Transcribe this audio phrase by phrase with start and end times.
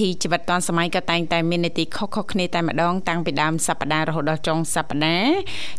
[0.00, 5.36] ធីជីវិតឌွန်សម័យក៏តែងតែមាននីតិខុសៗគ្នាតែម្ដងតាំងពីដើមសប្ដាហ៍រហូតដល់ចុងសប្ដាហ៍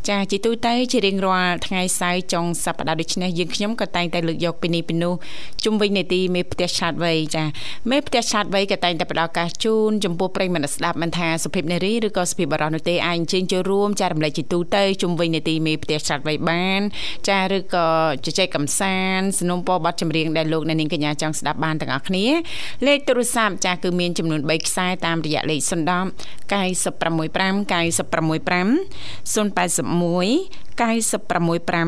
[0.10, 5.14] ចាជាទូទៅជារៀងរាល់ថ្ងៃសៅរ៍ចុងសប្ដាហ៍ដូចនេះយើងខ្ញុំក៏តែងតែលើកយកពីនេះពីនោះ
[5.64, 7.44] ជុំវិញនីតិមេផ្ទះឆាតវ័យចា
[7.90, 16.82] មេផ្ទះឆាតវ័យក៏តែងតែផ្ដល់ឱកាសជូនចំពោះប្រិយមិត្តស្ដាប់មិនថាសុភិបនារីឬក៏សុភិបបរោះនោះទេអាចអញ្ជើញចូលរួមចែករំលែកជាទូទៅជុំវិញនីតិមេផ្ទះឆាតវ័យបាន
[17.30, 17.88] ចាឬក៏
[18.26, 22.26] ជជែកកំសាន្តสนុំពរប័ណ្ណចម្រៀងដែលលោកអ្នកនាងកញ្ញាចង់ស្ដាប់បានទាំងអស់គ្នា
[22.88, 25.71] លេខទូរស័ព្ទចាស់គឺមាន នចំនួន3ខ្សែតាមរយៈលេខ010
[26.53, 27.67] 965
[30.53, 31.87] 965 081 965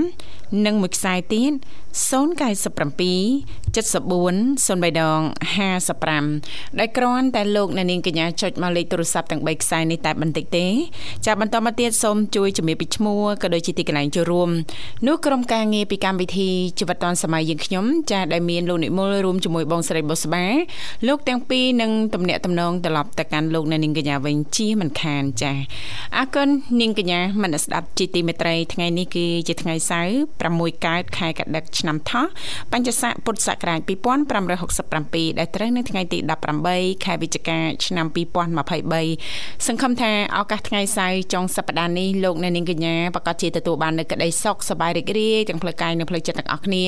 [0.00, 1.52] 105និងមួយខ្សែទៀត
[1.92, 5.20] 097 74 03ដង
[5.98, 10.66] 55ដែលគ្រាន់តែលោកអ្នកនាងកញ្ញាចុចមកលេខទូរស័ព្ទទាំង3ខ្សែនេះតែបន្តិចទេ
[11.26, 14.50] ចាបន្តមកទៀតសូមជួយជំរាបពីឈ្មោះក៏ដូចជាទីកន្លែងចូលរួម
[15.06, 20.44] នោះក្រុមការងារពីកម្មវិធីជីវិតឌွန်សម័យយើងខ្ញុំចាដែលមានលោកនិមលរួមជាមួយបងស្រីបុស្បា
[21.08, 25.52] លោកទាំងពីរនឹងតំណាក់តំណងត្រឡប់ទៅកាន់លោកអ្នកនាងកញ្ញាវិញជាមិនខានចា
[26.16, 26.48] អរគុណ
[26.80, 30.14] នាងកញ្ញាមនស្ដាប់ជាទីមេត្រីថ្ងៃនេះគឺជាថ្ងៃសៅរ៍
[30.48, 32.26] 6កើតខែកដិកឆ្នាំថោះ
[32.72, 36.18] បញ្ញស័កពុទ្ធសករាជ2567ដែលត្រូវនៅថ្ងៃទី
[36.62, 38.06] 18ខែវិច្ឆិកាឆ្នាំ
[38.90, 46.84] 2023សង្ឃឹមថាឱកាសថ្ងៃសៅរ៍ចុងសប្តាហ៍នេះលោកអ្នកនាងកញ្ញាប្រកាសជាទទួលបាននូវក្តីសុខសប្បាយរីករាយទាំងផ្លូវកាយនិងផ្លូវចិត្តទាំងអស់គ្នា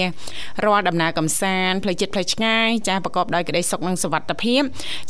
[0.65, 4.62] រាល់ដំណើរកំសាន្តផ្លូវចិត្តផ្លូវឆ្ងាយចាស់ប្រកបដោយក្តីសុខនិងសុវត្ថិភាព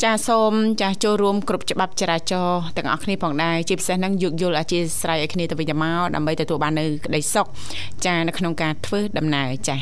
[0.02, 7.46] ចាស់សូមចាស់ចូលរួមគ្រប់ច្បាប់ចរាចរណ៍ទាំងអស់គ្នាផងដែរជាពិសេសនឹងយោគយល់អធិស្ឋានឲ្យគ្នាទៅវិញទៅមកដើម្បីទទួលបាននូវក្តីសុខ
[8.06, 9.76] ចានៅក្នុងការធ្វើដំណើរចា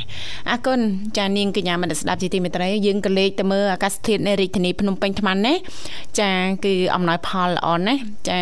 [0.50, 0.80] អរគុណ
[1.18, 5.56] ចានាងកញ្ញាមនស្ដាប់ជាទីមេត្រីយើងក៏លេខទៅមើលអាកាសធាតុនៅរាជធានីភ្នំពេញថ្មនេះ
[6.20, 6.30] ចា
[6.64, 8.40] គឺអំណោយផលល្អណាស់ចា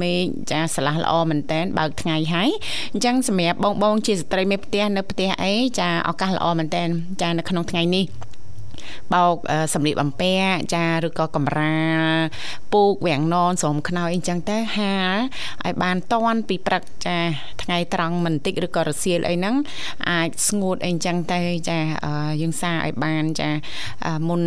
[0.00, 2.48] មេឃចាស្រឡះល្អមែនតែនបើកថ្ងៃហើយ
[2.92, 6.88] អញ្ចឹងសម្រាប់បងបងជាស្ត្រីមេផ្ទះនៅផ្ទះអីចាឱកាសល្អមែនតែន
[7.22, 8.29] ចានៅក្នុងថ្ងៃនេះ
[9.14, 9.36] បោក
[9.74, 12.18] សម្លៀកបំពាក់ចាឬក៏កំរាល
[12.72, 15.16] ពូកវាំងននស្រោមខ្នើយអីចឹងទៅហាល
[15.64, 17.18] ឲ្យបានតន់ពីព្រឹកចា
[17.62, 19.54] ថ្ងៃត្រង់មិនតិចឬក៏រសៀលអីហ្នឹង
[20.10, 21.40] អាចស្ងួតអីចឹងទៅ
[21.70, 21.78] ចា
[22.42, 23.50] យើងសារឲ្យបានចា
[24.28, 24.42] មុន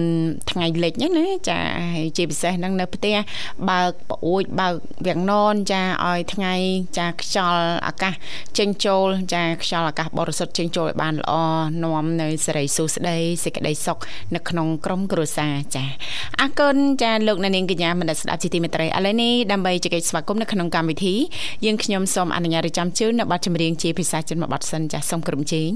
[0.52, 1.60] ថ្ងៃលិចហ្នឹងណាចា
[1.96, 3.16] ហើយជាពិសេសហ្នឹងនៅផ្ទះ
[3.70, 4.76] បើកប្អួចបើក
[5.08, 6.54] វាំងននចាឲ្យថ្ងៃ
[6.98, 8.14] ចាខ្យល់អាកាស
[8.58, 11.34] ចេញចូលចាខ្យល់អាកាសបរិសុទ្ធចេញចូលឲ្យបានល្អ
[11.84, 13.98] នាំនៅសេរីសុស្ដីសេចក្តីសុខ
[14.36, 15.84] នៅក្នុងក្រុមគ្រួសារចា
[16.42, 21.16] អរគុណចាលោកអ្នកនាងកញ្ញាមនស្ដាប់ជាទីមេត្រីឥឡូវនេះដើម្បីជែកស្វាគមន៍នៅក្នុងកម្មវិធី
[21.66, 25.72] យើងខ្ញុំសូមអនុញ្ញាតរៀបចំជូននៅប័ណ្ណចម្រៀងជាភាសាចិនមួយប័ណ្ណសិនចាសូមក្រុមជេង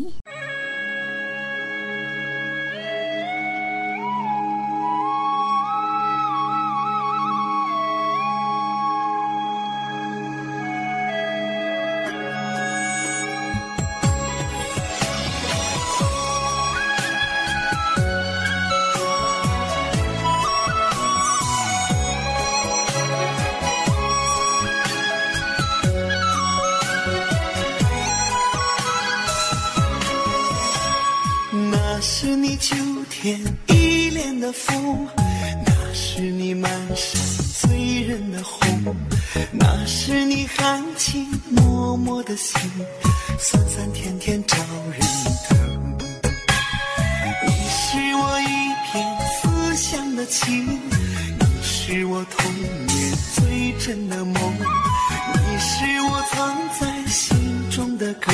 [51.97, 52.53] 是我童
[52.85, 54.35] 年最真的梦。
[54.53, 57.35] 你是我藏在心
[57.71, 58.31] 中的歌，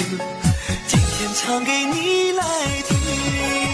[0.85, 2.43] 今天唱给你来
[2.89, 3.72] 听。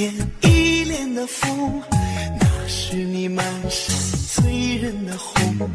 [0.00, 1.82] 天一脸的风，
[2.40, 3.94] 那是你满山
[4.32, 5.70] 醉人的红，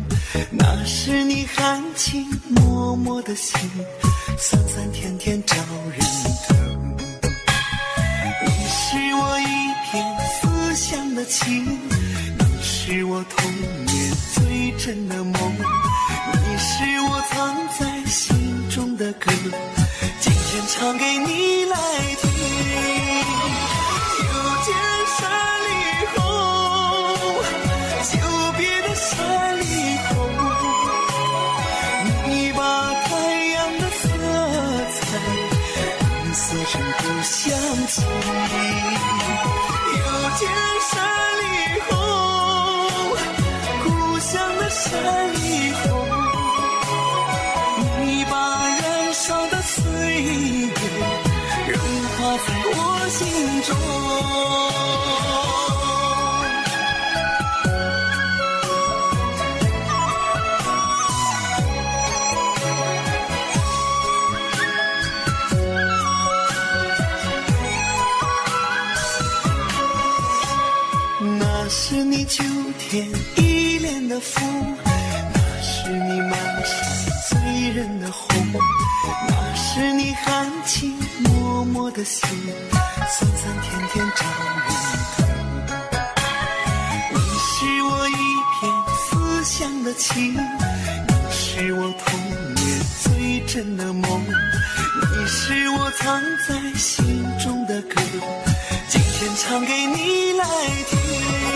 [0.50, 2.60] 那是你含情脉
[3.06, 3.56] 脉的心，
[4.40, 5.56] 酸酸甜甜招
[5.92, 6.00] 人
[6.48, 6.98] 疼。
[8.42, 9.46] 你是我一
[9.92, 11.64] 片思乡的情，
[12.40, 13.52] 你是我童
[13.86, 15.34] 年最真的梦，
[16.34, 18.36] 你是我藏在心
[18.72, 19.32] 中的歌，
[20.20, 21.78] 今天唱给你来
[22.24, 22.26] 听。
[24.66, 25.30] 见山
[25.64, 25.70] 里
[26.16, 26.20] 红，
[28.12, 28.14] 久
[28.58, 29.14] 别的山
[29.60, 29.64] 里
[30.10, 30.10] 红，
[32.26, 32.60] 你把
[33.04, 33.08] 太
[33.54, 34.04] 阳的色
[34.96, 34.98] 彩
[36.00, 37.38] 染色成故乡
[37.90, 37.94] 情。
[39.98, 40.02] 又
[40.40, 40.44] 见
[72.96, 73.06] 天
[73.36, 74.78] 一脸的风，
[75.34, 76.32] 那是你满
[76.64, 76.80] 山
[77.30, 78.38] 醉人的红，
[79.28, 81.30] 那是你含情脉
[81.74, 82.22] 脉的心，
[82.72, 84.26] 酸酸甜甜招
[84.66, 84.70] 人
[85.18, 85.28] 疼。
[87.12, 88.14] 你是我一
[88.54, 88.64] 片
[88.96, 92.18] 思乡的情，你是我童
[92.56, 98.02] 年最真的梦，你是我藏在心中的歌，
[98.88, 100.46] 今天唱给你来
[100.90, 101.55] 听。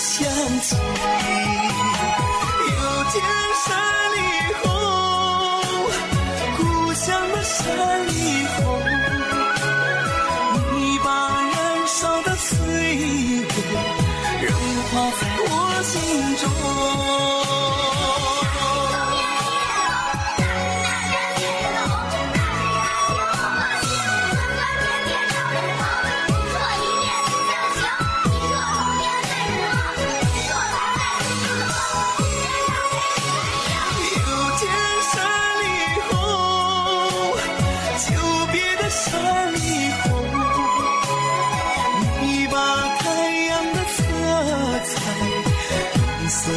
[0.00, 0.29] Gracias.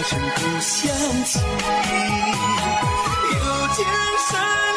[0.03, 0.93] 生不相
[1.24, 1.41] 欠。
[3.31, 3.86] 又见
[4.29, 4.73] 山。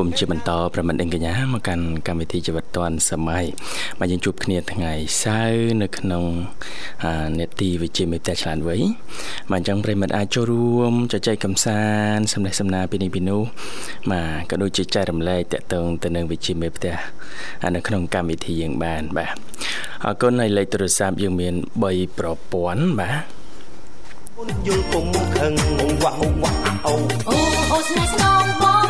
[0.00, 3.44] គមន៍ជាបន្តប្រមិត្តអង្កញ្ញាមកកាន់កម្មវិធីជីវិតឌွန်សម័យ
[4.00, 4.92] មកយើងជួបគ្នាថ្ងៃ
[5.22, 6.24] សៅរ៍នៅក្នុង
[7.40, 8.76] នេតិវិជ្ជាមេផ្ទះឆ្លានវៃ
[9.50, 11.82] មកអញ្ចឹងប្រិមិត្តអាចចូលរួមជជែកកម្សា
[12.14, 13.42] ន្តសំណេះសំណាលពីនេះពីនោះ
[14.10, 16.94] មកក៏ដូចជាចែករំលែកតកតងទៅនឹងវិជ្ជាមេផ្ទះ
[17.74, 19.34] នៅក្នុងកម្មវិធីយើងបានបាទ
[20.04, 21.54] អរគុណហើយលេខទូរស័ព្ទយើងមាន
[21.86, 23.24] 3ប្រព័ន្ធបាទ
[24.66, 25.52] យល់គុំខឹង
[26.02, 26.52] វ៉ាវ៉ា
[26.86, 26.94] អូ
[27.28, 27.36] អូ
[27.70, 28.89] អូស្នេហ៍ស្នងបងគុំព្រួយ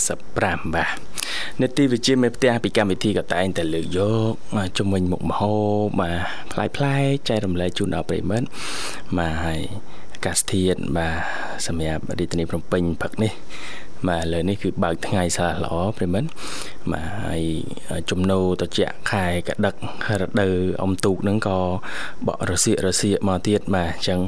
[0.00, 0.96] 055បាទ
[1.60, 4.32] នេតិវិជាមេផ្ទះពីកម្មវិធីក៏តែងតែលើកយក
[4.78, 5.54] ជំនាញមុខមហោ
[6.00, 6.18] បាទ
[6.52, 6.96] ផ្លែផ្លែ
[7.28, 8.46] ចែករំលែកជូនដល់ប្រិមិត្ត
[9.18, 9.60] បាទហើយ
[10.14, 11.14] អាកាសធាតុបាទ
[11.66, 13.32] សម្រាប់រាជធានីភ្នំពេញផឹកនេះ
[14.08, 16.28] បាទឥឡូវនេះគឺបើកថ្ងៃស្រាល្អប្រិមិត្ត
[16.92, 17.42] បាទហើយ
[18.10, 19.74] ចំណូលត្រជាក់ខែកដឹក
[20.20, 21.58] រដូវអុំទូកហ្នឹងក៏
[22.26, 24.20] បក់រសៀករសៀកមកទៀតបាទអញ្ចឹង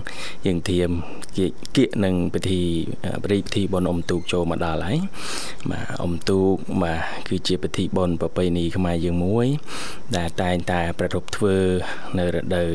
[0.46, 0.90] យើងធៀម
[1.76, 2.62] គៀកនឹងពិធី
[3.22, 4.98] បរិយពិធីបុណ្យអុំទូកចូលមកដល់ហើយ
[5.70, 9.46] បាទអុំទូកបាទគឺជាពិធីបុណ្យប្រពៃណីខ្មែរយើងមួយ
[10.16, 11.56] ដែលតែងតែប្រារព្ធធ្វើ
[12.18, 12.70] នៅរដូវ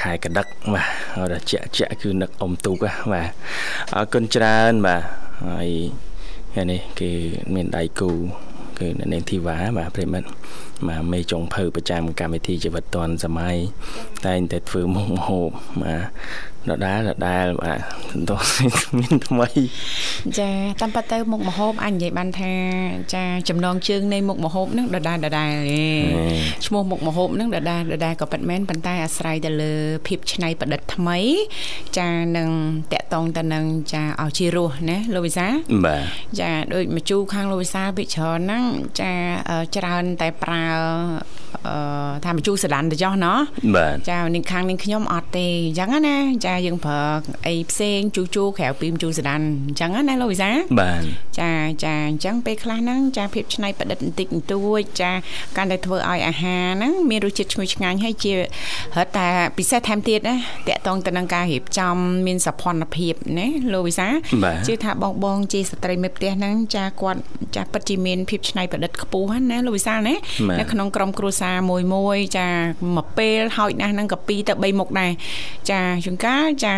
[0.00, 2.76] ខែកដឹកបាទរជាក់ជាក់គឺនឹកអុំទូក
[3.12, 3.30] បាទ
[3.96, 5.02] អរគុណច្រើនបាទ
[5.46, 5.70] ហើយ
[6.52, 7.10] ថ្ងៃនេះគឺ
[7.54, 8.10] មានដៃគូ
[8.78, 10.28] គឺអ្នកនាងធីវ៉ាបាទប្រិមិត្ត
[10.88, 13.56] បាទមេចុងភៅប្រចាំកម្មវិធីជីវិតឌွန်សម័យ
[14.26, 15.48] តែងតែធ្វើមុខមហូប
[15.82, 16.04] បាទ
[16.68, 17.78] ដដែលដដែលបាទ
[18.30, 18.40] តោះ
[18.98, 19.48] មានថ្មី
[20.38, 20.50] ចា
[20.80, 22.52] តាមពិតទៅមុខមហូបអញនិយាយបានថា
[23.14, 25.52] ចាចំណងជើងនៃមុខមហូបហ្នឹងដដែលដដែល
[26.66, 29.72] ឈ្មោះមុខមហូបហ្នឹងដដែលដដែលក៏ពិតមែនប៉ុន្តែអាស្រ័យទៅលើ
[30.06, 31.18] ភាពច្នៃប្រឌិតថ្មី
[31.98, 32.50] ចានឹង
[32.92, 35.46] តកតងទៅនឹងចាឲ្យជារសណាលោកវិសា
[35.86, 36.04] បាទ
[36.40, 38.64] ចាដូចមជូរខាងលោកវិសាពីច្រើនហ្នឹង
[39.00, 39.12] ចា
[39.76, 41.39] ច្រើនតែប្រើអឺ
[42.24, 43.38] ថាមជូរសាឡាន់ទៅចោះណោះ
[44.10, 47.00] ចានឹងខាងនឹងខ្ញុំអត់ទេអញ្ចឹងណាចាយើងប្រើ
[47.46, 50.50] អីផ្សេងជូរជូរក្រៅពីមជូរសាឡាន់អញ្ចឹងណាលោកវិសា
[50.80, 51.02] បាទ
[51.40, 51.52] ចា
[51.84, 55.10] ចាអញ្ចឹងពេលខ្លះហ្នឹងចាភាពច្នៃប្រឌិតបន្តិចបន្តួចចា
[55.56, 58.38] កាន់តែធ្វើឲ្យអាហារហ្នឹងមានរសជាតិឈ្ងុយឆ្ងាញ់ហើយជារ
[59.06, 59.28] ត់តែ
[59.58, 60.36] ពិសេសថែមទៀតណា
[60.68, 64.08] តកតងទៅនឹងការរៀបចំមានសភនភាពណាលោកវិសា
[64.66, 67.20] ជឿថាបងបងជាស្ត្រីមេផ្ទះហ្នឹងចាគាត់
[67.56, 70.14] ចាពិតជាមានភាពច្នៃប្រឌិតខ្ពស់ណាលោកវិសាណា
[70.60, 72.48] នៅក្នុងក្រុមគ្រួសារមួយមួយចា
[72.96, 75.12] មួយពេលហើយណាស់ហ្នឹងក៏2ទៅ3មុខដែរ
[75.70, 76.74] ចាជួនកាលចា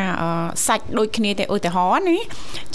[0.67, 2.19] សាច់ដូចគ្នាតែឧទាហរណ៍ណា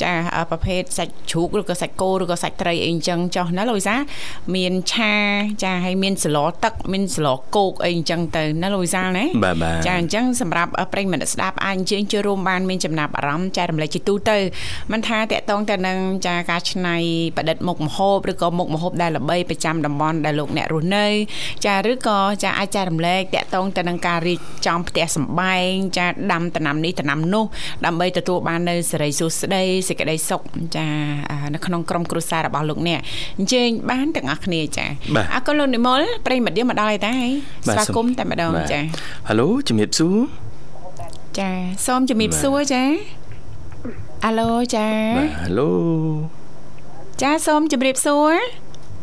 [0.01, 0.11] ចា
[0.51, 3.95] ប្រភេទសាច់ជ្រូកឬក៏សាច់គោឬក៏សាច់ត្រីអីអញ្ចឹងចុះណាលោកវិសា
[4.55, 5.13] មានឆា
[5.63, 9.25] ចាហើយមានសឡទឹកមានសឡគោកអីអញ្ចឹងទៅណាលោកវិសាណា
[9.87, 14.37] ចាអញ្ចឹងសម្រាប់ប្រិយមិត្តស្ដាប់អាចអញ្ជើញចូលរួមបានមានចំណាប់អារម្មណ៍ចែករំលែកជាទូទៅ
[14.91, 16.95] មិនថាតកតងទៅនឹងចាការច្នៃ
[17.37, 21.05] ប្រឌិតមុខម្ហូបឬក៏មុខម្ហូបដែលល្បីប្រចាំតំបន់ដែលលោកអ្នករស់នៅ
[21.65, 27.45] ចាឬក៏ចាអាចចែករំលែកតកតងទៅនឹងការរៀបចំផ្ទះសម្បែងចាដាំដំណាំនេះដំណាំនោះ
[27.85, 30.41] ដើម្បីទទួលបាននៅសេរីសុខស្ដីសេចក្តីសុខ
[30.75, 30.87] ចា
[31.57, 32.99] នៅក្នុងក្រុមគ្រួសាររបស់លោកអ្នក
[33.37, 34.85] អញ្ជើញបានទាំងអស់គ្នាចា
[35.33, 37.15] អរគុណលោកនិមលប្រិយមិត្តយើងមកដល់ហើយតា
[37.65, 38.79] ស្វាគមន៍តែម្ដងចា
[39.27, 40.17] ហៅឡូជំរាបសួរ
[41.39, 41.49] ចា
[41.85, 42.83] សូមជំរាបសួរចា
[44.25, 44.87] អាឡូចា
[45.17, 45.71] បាទហៅឡូ
[47.21, 48.35] ចាសូមជំរាបសួរ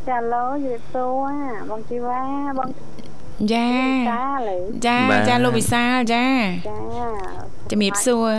[0.08, 1.32] ចាឡូជំរាបសួរ
[1.70, 2.22] បងជីវ៉ា
[2.58, 2.68] បង
[3.52, 3.68] ចា
[4.86, 4.98] ចា
[5.28, 6.26] ចាលោកវិសាលចា
[6.68, 6.78] ចា
[7.70, 8.30] ជំរាបសួរ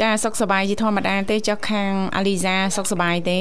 [0.00, 3.40] ចាសុខសប្បាយជាធម្មតាទេចុះខាងអាលីសាសុខសប្បាយទេ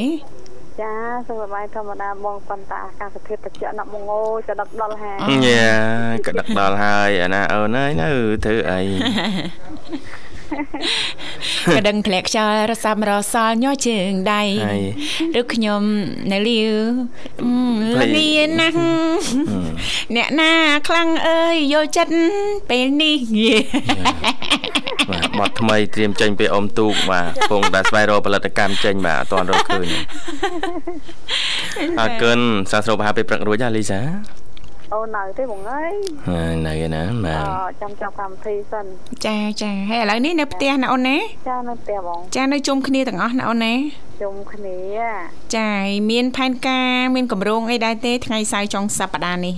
[0.82, 0.94] ចា
[1.28, 5.72] សុខសប្បាយធម្មតាបងប៉ុន្តែអាកាសធាតុត្រជាក់ណាស់បងអូយក៏ដឹកដល់ហើយយ៉ា
[6.26, 8.10] ក៏ដឹកដល់ហើយអាណាអូនអើយនៅ
[8.46, 8.82] ធ្វើអី
[11.76, 14.44] កដឹងធ្លាក់ខ្យល់រសាំរសល់ញ័រជើងដៃ
[15.40, 15.82] ឬខ្ញុំ
[16.32, 16.76] នៅលាវ
[18.02, 18.30] លងា
[18.60, 18.78] ណាស់
[20.16, 20.52] អ្នកណា
[20.88, 22.12] ខ្លាំងអើយយកចិត្ត
[22.70, 23.54] ពេលនេះងា
[25.10, 29.88] បាទបត់ថ្មីត្រៀមចេញពីអ៊ំទូកបាទកំពុងតែស្វែងរកផលិតកម្មចេញបាទអត់ទាន់រកឃើញ
[32.00, 32.40] អរគុណ
[32.72, 34.00] សាស្ត្រោបហាពេលព្រឹករួចណាលីសា
[34.94, 35.94] អូននៅទេបងអើយ
[36.68, 38.86] នៅឯណាបាទអូចាំចាប់កម្មវិធីសិន
[39.26, 41.18] ចាចាហើយឥឡូវនេះនៅផ្ទះណាអូនណា
[41.50, 43.74] ចានៅផ្ទះបងចានៅជុំគ្នាទាំងអស់ណាអូនណា
[44.22, 44.78] ជុំគ្នា
[45.56, 45.72] ចា
[46.10, 49.56] មានផែនការមានកម្រងអីដែរទេថ្ងៃសៅរ៍ចុងសប្តាហ៍នេះ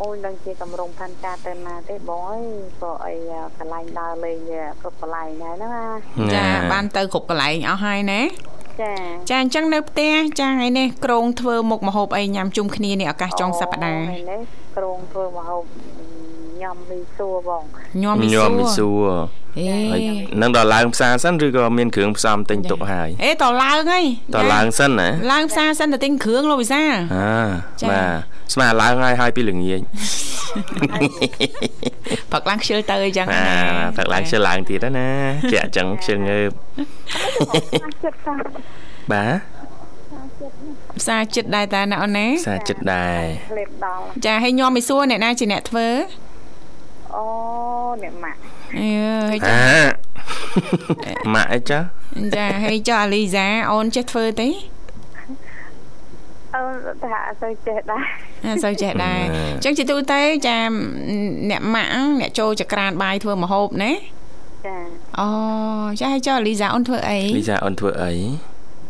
[0.00, 2.44] អូននឹងជាកម្រងផែនការទៅណាទេបងអើយ
[2.82, 3.14] ក៏អី
[3.58, 4.38] កន្លែងដើរលេង
[4.80, 5.86] គ្រប់កន្លែងដែរហ្នឹងណា
[6.34, 8.20] ចាបានទៅគ្រប់កន្លែងអស់ហើយណា
[8.80, 8.92] ចា
[9.30, 14.40] ចាអញ្ចឹងនៅផ្ទះចាថ្ងៃនេះក្រងធ្វើមុខម្ហូបអីញ៉ាំជុំគ្នានេះឱកាសចុងសប្តាហ៍នេះ
[14.76, 17.62] ក្រងធ្វើម្ហូបញញ៉ាំមីសួរបង
[18.02, 19.10] ញោមមីញោសួមមីសួរ
[19.58, 20.00] អេហើយ
[20.42, 26.82] នឹងដល់ឡើងផ្សារសិនឬក៏មានគ្រឿងផ្សំទិញទុកហើយអេតឡើងហើយតឡើងសិនណាឡើងផ្សារសិនទៅទិញគ្រឿងលោកវិសា
[27.16, 27.32] អា
[27.82, 29.80] ចា៎បាទ ស្មាឡើងហើយហើយពីល្ងាច
[32.32, 33.44] ផឹកឡើងខ្ជិលទៅអីចឹងអា
[33.96, 35.08] ផឹកឡើងជិលឡើងទៀតហើយណា
[35.52, 36.50] ជាក់ចឹងខ្ជិលងើប
[38.04, 38.34] ចិត្តសា
[39.12, 39.62] បាទ
[41.00, 45.88] ផ្សារចិត្តដែរតាណាអូនណាផ្សារចិត្តដែរក្លេបដល់ចាហើយញោមមីសួរអ្នកណាជាអ្នកធ្វើ
[47.14, 47.24] អូ
[48.02, 48.38] អ្នកម៉ាក់
[48.78, 48.88] អឺ
[49.30, 49.54] ហើយចា
[51.24, 51.78] អាម៉ាក់អីចា
[52.36, 54.48] ចាហើយចុះអាលីសាអូនចេះធ្វើទេ
[56.54, 56.60] អូ
[57.02, 58.04] ថាអត់ទៅចេះដែរ
[58.46, 59.20] អត់សូវចេះដែរ
[59.54, 60.58] អញ្ចឹងជាទូទៅចា
[61.50, 61.90] អ្នកម៉ាក់
[62.20, 63.92] អ្នកចូលចក្រានបាយធ្វើម្ហូបណា
[64.66, 64.76] ចា
[65.20, 65.28] អូ
[66.00, 68.12] ចាហើយចុះអាលីសាអូនធ្វើអីលីសាអូនធ្វើអី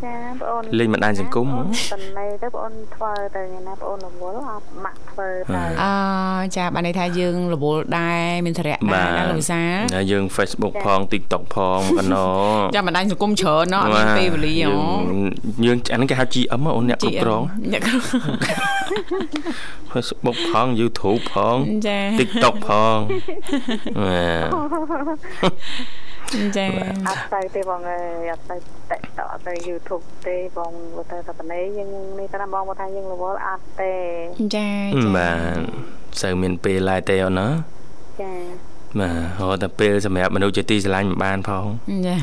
[0.04, 1.48] ចាបងអូនលេងមិនដាច់សង្គម
[1.92, 5.84] តំណេទៅបងអូនធ្វើទៅថ្ងៃណាបងអូនរវល់អត់ម៉ាក់ធ្វើទៅអ
[6.56, 9.62] ចាបានន័យថាយើងរវល់ដែរមានសារៈដែរណាលោកវិសា
[10.10, 12.28] យើង Facebook ផង TikTok ផងកណោ
[12.76, 14.74] ចាំមិនដាច់សង្គមច្រើនណោះអត់មានពេលវេលាអូ
[15.66, 17.42] យើងអានេះគេហៅ GM អូនអ្នកគ្រប់គ្រង
[17.72, 18.04] អ្នកគ្រប់
[19.90, 21.56] Facebook ផង YouTube ផង
[22.18, 22.98] TikTok ផង
[23.98, 25.52] បាទ
[26.56, 26.66] ចា
[27.08, 27.98] អត់ទៅទេបងអើ
[28.28, 28.56] យអត់ទៅ
[28.90, 30.72] តិកតទៅ YouTube ទេបង
[31.10, 33.94] ទៅតែប៉ុណ្ណេះយើងនេះតែបងមកថាយើងរវល់អត់ទេ
[34.56, 35.58] ចាចាបាទ
[36.20, 37.48] សូវមានពេលឡើយទេអូនណា
[38.22, 38.32] ចា
[39.00, 41.66] បាទហៅតែពេលសម្រាប់មនុស្សជាទីស្រឡាញ់មិនបានផង
[42.06, 42.14] ចា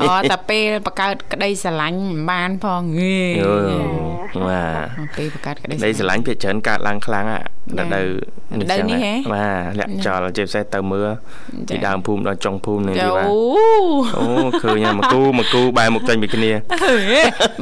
[0.00, 7.40] អូតែពេលបង្កើតក្តីស្រឡាញ់មិនបានផងងើយល់បាទពេលបង្កើតក្តីដីស្រឡាញ់ភាគច្រើនកើតឡើងខ្លាំងអា
[7.78, 8.06] រដូវ
[8.60, 11.08] រដូវនេះហ៎បាទលាក់ចោលជាពិសេសទៅមើល
[11.68, 13.36] ចាពីដើមភូមិដល់ចុងភូមិនេះចាទេបាទអូ
[14.18, 14.26] អូ
[14.62, 16.50] ឃើញហើយមកគូមកគូបែរមុខចេញពីគ្នា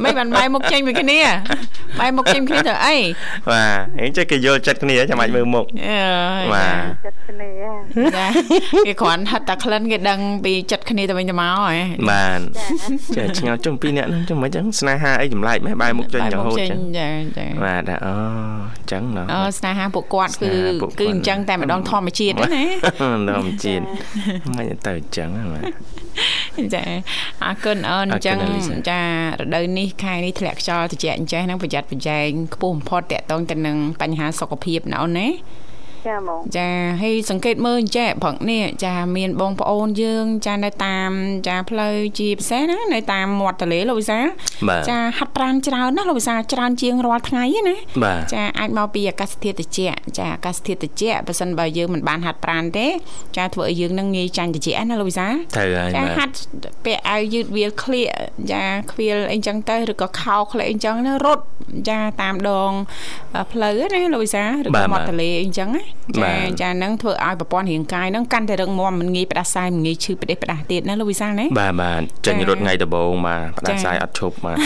[0.03, 1.19] មិនបានបាយមុខចេញពីគ្នា
[1.99, 2.95] បាយមុខចេញពីគ្នាទៅអី
[3.49, 5.99] បាទអញ្ចឹងគេយល់ចិត្តគ្នាចាំអាចមើលមុខអឺ
[6.53, 7.52] បាទចិត្តគ្នា
[8.17, 8.27] ចា
[8.87, 11.75] គេគ្រាន់ហិតតែក្លិនគេដឹងពីចិត្តគ្នាទៅវិញទៅមកហ៎
[12.09, 12.39] បាទ
[13.17, 18.13] ចាឆ្ងល់ជុំពីរអ្នកហ្នឹងចឹងមិនចឹងស្នេហាអីចម្លែកម៉េះបែរមុខចេញបាយរមុខហូតចេញចឹងចាចាបាទអូ
[18.75, 22.63] អញ្ចឹងណោះអូស្នេហាពួកគាត់គឺស្នេហាពួកគាត់គឺអញ្ចឹងតែម្ដងធម្មជាតិហ្នឹងណា
[23.29, 23.83] ដល់ជាតិ
[24.57, 25.63] មិនទៅអញ្ចឹងហ្នឹងបាទ
[26.75, 26.83] ចា
[27.43, 29.07] អរគុណអូនអញ្ចឹងអរគុណ Elisa ចារ
[29.55, 35.27] ដូវនេះខែនេះធ្លាក់ខ្យល់ត្រជាក់អញ្ចេះហ្នឹងប្រយ័ត្នប្រយែងខ្ពស់បំផុតតកតងទៅនឹងបញ្ហាសុខភាពណាអូនណា
[36.07, 36.69] ចាហ្មងចា
[37.01, 41.09] ហើយសង្កេតមើលអញ្ចេះព្រឹកនេះចាមានបងប្អូនយើង ចានៅតាម
[41.47, 44.25] ចាផ្លូវជាពិសេសណានៅតាមមាត់ទន្លេលោកវិសាល
[44.69, 52.87] បាទចាហាត់ប្រាណច្រើនណាស់លោកវិសាលច្រើនជាងរាល់ថ្ងៃហ្នឹងណាបាទចាអាចមកពីអាកាសធាតុត្រជាក់ចាអាកាសធាតុត្រជាក់បើសិនបើយើងមិនបានហាត់ប្រាណទេ
[53.37, 56.33] ចាធ្វើឲ្យយើងនឹងងាយចាញ់ត្រជាក់ណាលោកវិសាលត្រូវហើយចាបាទហាត់
[56.85, 58.07] ពាក់អាវយឺតវាលក្លៀក
[58.51, 61.43] ចាខ្វៀលអីចឹងទៅឬក៏ខោក្លេអីចឹងណារត់
[61.89, 62.71] ចាតាមដង
[63.51, 65.83] ផ្លូវណាលោកវិសាឬក៏មាត់ទន្លេអីចឹងណា
[66.17, 74.57] ចាចាហ្នឹងធ្វើឲ្យប្រព័ន្ធរាងកាយហ្នឹងកាន់តែរឹងមាំមិនងាយផ្ដាសាយមិនងាយឈឺផ្ដេសផ្ដាស់ទៀតណាលោកវិសាលណាបាទបាទចេញចារត់ថ្ងៃដំបូងបាទផ្ដាចាសាយអត់ឈប់បាទ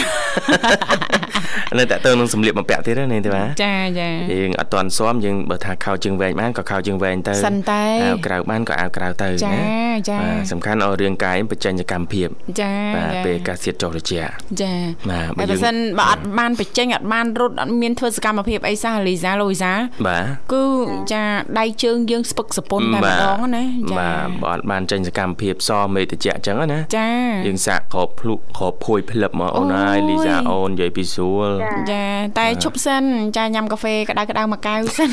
[1.78, 9.62] នៅតែទៅនឹងសម្លៀកបំពាក់ទៀតណាទេបាទចាចាយើងអត់ទាន់ស៊ាំយើងបើថាខោជើងវែងបានក៏ខោជើងវែងទៅសិនតែអាវក្រៅបានក៏អាវក្រៅទៅចាណា
[10.10, 12.28] ចាបាទសំខាន់ឲ្យរាងកាយបញ្ចេញសកម្មភាព
[12.60, 14.30] ចាបាទចាពេលអាកាសធាតុចុះត្រជាក់
[14.62, 14.72] ចា
[15.10, 19.72] បាទបើបើយើងសិនបើអត់បានបញ្ចេញអត់បានរត់អត់មានធ្វើសកម្មភាពអីសោះលីសាលូយសា
[20.06, 20.64] បាទគឺ
[21.12, 21.17] ចា
[21.58, 27.10] ដៃជើងយើងស្ពឹកសពុនតែម្ដងណាចាបាទបើអត់បានចេញសកម្មភាពសមេតិចអញ្ចឹងណាចា
[27.46, 31.48] យើងសាកក្របភ្លុកក្របភួយភ្លឹបមកអូនហើយអូយលីសាអូននិយាយពីស្រួល
[31.92, 32.04] ចា
[32.38, 33.04] តែឈប់សិន
[33.36, 35.10] ចាញ៉ាំកាហ្វេក្តៅក្តៅមួយកែវសិន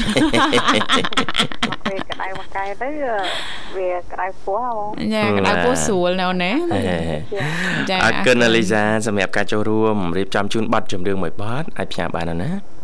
[1.85, 2.89] ពេលក្តៅមកកែទៅ
[3.77, 6.51] វាក្តៅពោះហ៎បងចាក្តៅពោះស្រួលណូណា
[7.89, 12.74] ចាអរគុណលីសាសម្រាប់ការចូលរួមរៀបចំជូនប័ណ្ណចម្រៀងមួយប័ណ្ណអាចផ្ញើបានណា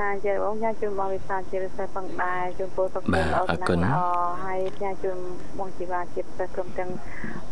[0.00, 3.98] ចាជិះបងញ៉ាំជូនបងវិសាលជាពិសេសផងដែរជូនពរសុខបាភាពទល្អអរគុណល្អ
[4.44, 5.18] ហើយញ៉ាំជូន
[5.58, 6.90] បងជីវ៉ាជាពិសេសក្រុមទាំង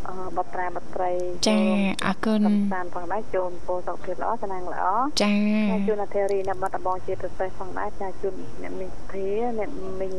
[0.06, 1.12] អឺបត្រែបត្រី
[1.48, 1.58] ចា
[2.06, 4.84] អរគុណកំសាន្តផងដែរជូនពរសុខភាពល្អសំណាងល្អ
[5.22, 10.14] ចាញ៉ាំជូនអធិរីអ្នកបាត់ដំបងជាពិសេសផងដែរញ៉ាំជូនអ្នកមីងធាអ្នកមីង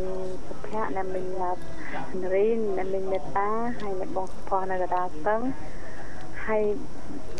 [0.47, 1.25] សុភ័ក្រអ្នកមីង
[2.21, 2.45] នារី
[2.77, 3.49] អ្នកមីងមេត្តា
[3.81, 5.41] ហើយអ្នកបងសុផោះនៅកណ្ដាលស្ទឹង
[6.45, 6.63] ហើយ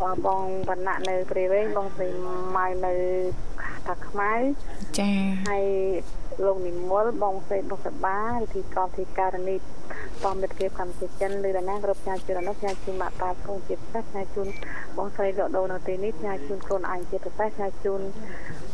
[0.02, 2.08] បងបងវណ្ណៈនៅព្រាវែងបងស្រី
[2.56, 2.94] ម៉ៅនៅ
[3.90, 4.34] តាខ្មៅ
[5.00, 5.12] ចា
[5.50, 5.66] ហើយ
[6.46, 9.56] លោកនិមលបងសេនបុសបាវិធីកោធីការនី
[10.24, 14.48] បងមិត្តភាពកម្ពុជាចិនឬដល់ណាគ្រប់ផ្សាយជូនអនុផ្សាយជូនមកតាកូនជាពិសេសផ្សាយជូន
[14.98, 18.02] បងស្រីលក់ដូរនៅទីនេះផ្សាយជូនខ្លួនឯងជាពិសេសផ្សាយជូន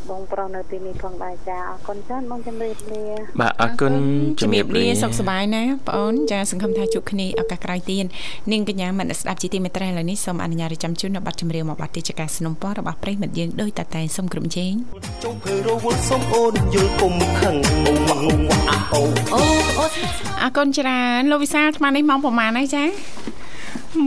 [0.10, 3.04] បងប្រុសនៅទីនេះផងដែរចាអរគុណច្រើនបងជំរាបលា
[3.42, 3.94] បាទអរគុណ
[4.42, 8.06] ជំរាបលាសុខសប្បាយណាបងអូនចាសង្ឃឹមថាជួបគ្នាឱកាសក្រោយទៀត
[8.52, 14.74] នាងកញ្ញាមនស្ដាប់ជាទីមេត្រីឥឡូវនេះសូមអនុញ្ញាតរៀបចំជូននៅប័ណ្ណចម្រៀងមួយប័ណ្ណទីជាការสนុំពររបស់ប្រិយមិត្តយើងដោយតតែសូមគ្រប់ជេង
[15.24, 17.62] ចុងភើរវល់សុំអូនយល់គុំខឹងអូ
[18.08, 19.02] វ៉ាអូវ៉ាអាអូ
[19.34, 19.42] អូ
[19.78, 22.84] អូស្នេហ៍ស្នងអរគុណច្រើនលោកវិសាលអាត្មានេះម៉ោងប្រហែលហើយចា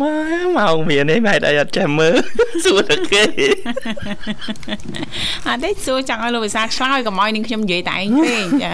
[0.01, 0.17] ម៉ែ
[0.57, 2.15] មកមាននេះម៉ែអីអត់ចេះមើល
[2.65, 3.23] សួរតែគេ
[5.49, 8.73] អត់ទេសួរចង់ឲ្យលោកវិសាលឆ្លើយកុំឲ្យនឹងខ្ញុំនិយាយតែឯងពេកចា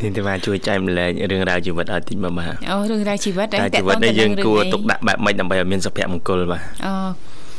[0.00, 6.92] នេះតែមកជួយចែកម្លែករឿងរ៉ាវជីវិតឲ្យតិចមកបាទអូរឿងរ៉ាវជីវិតតែជីវិតនេះយើងគួរទុកដាក់បែបម៉េចដើម្បីឲ្យមានសុភមង្គលបាទអូ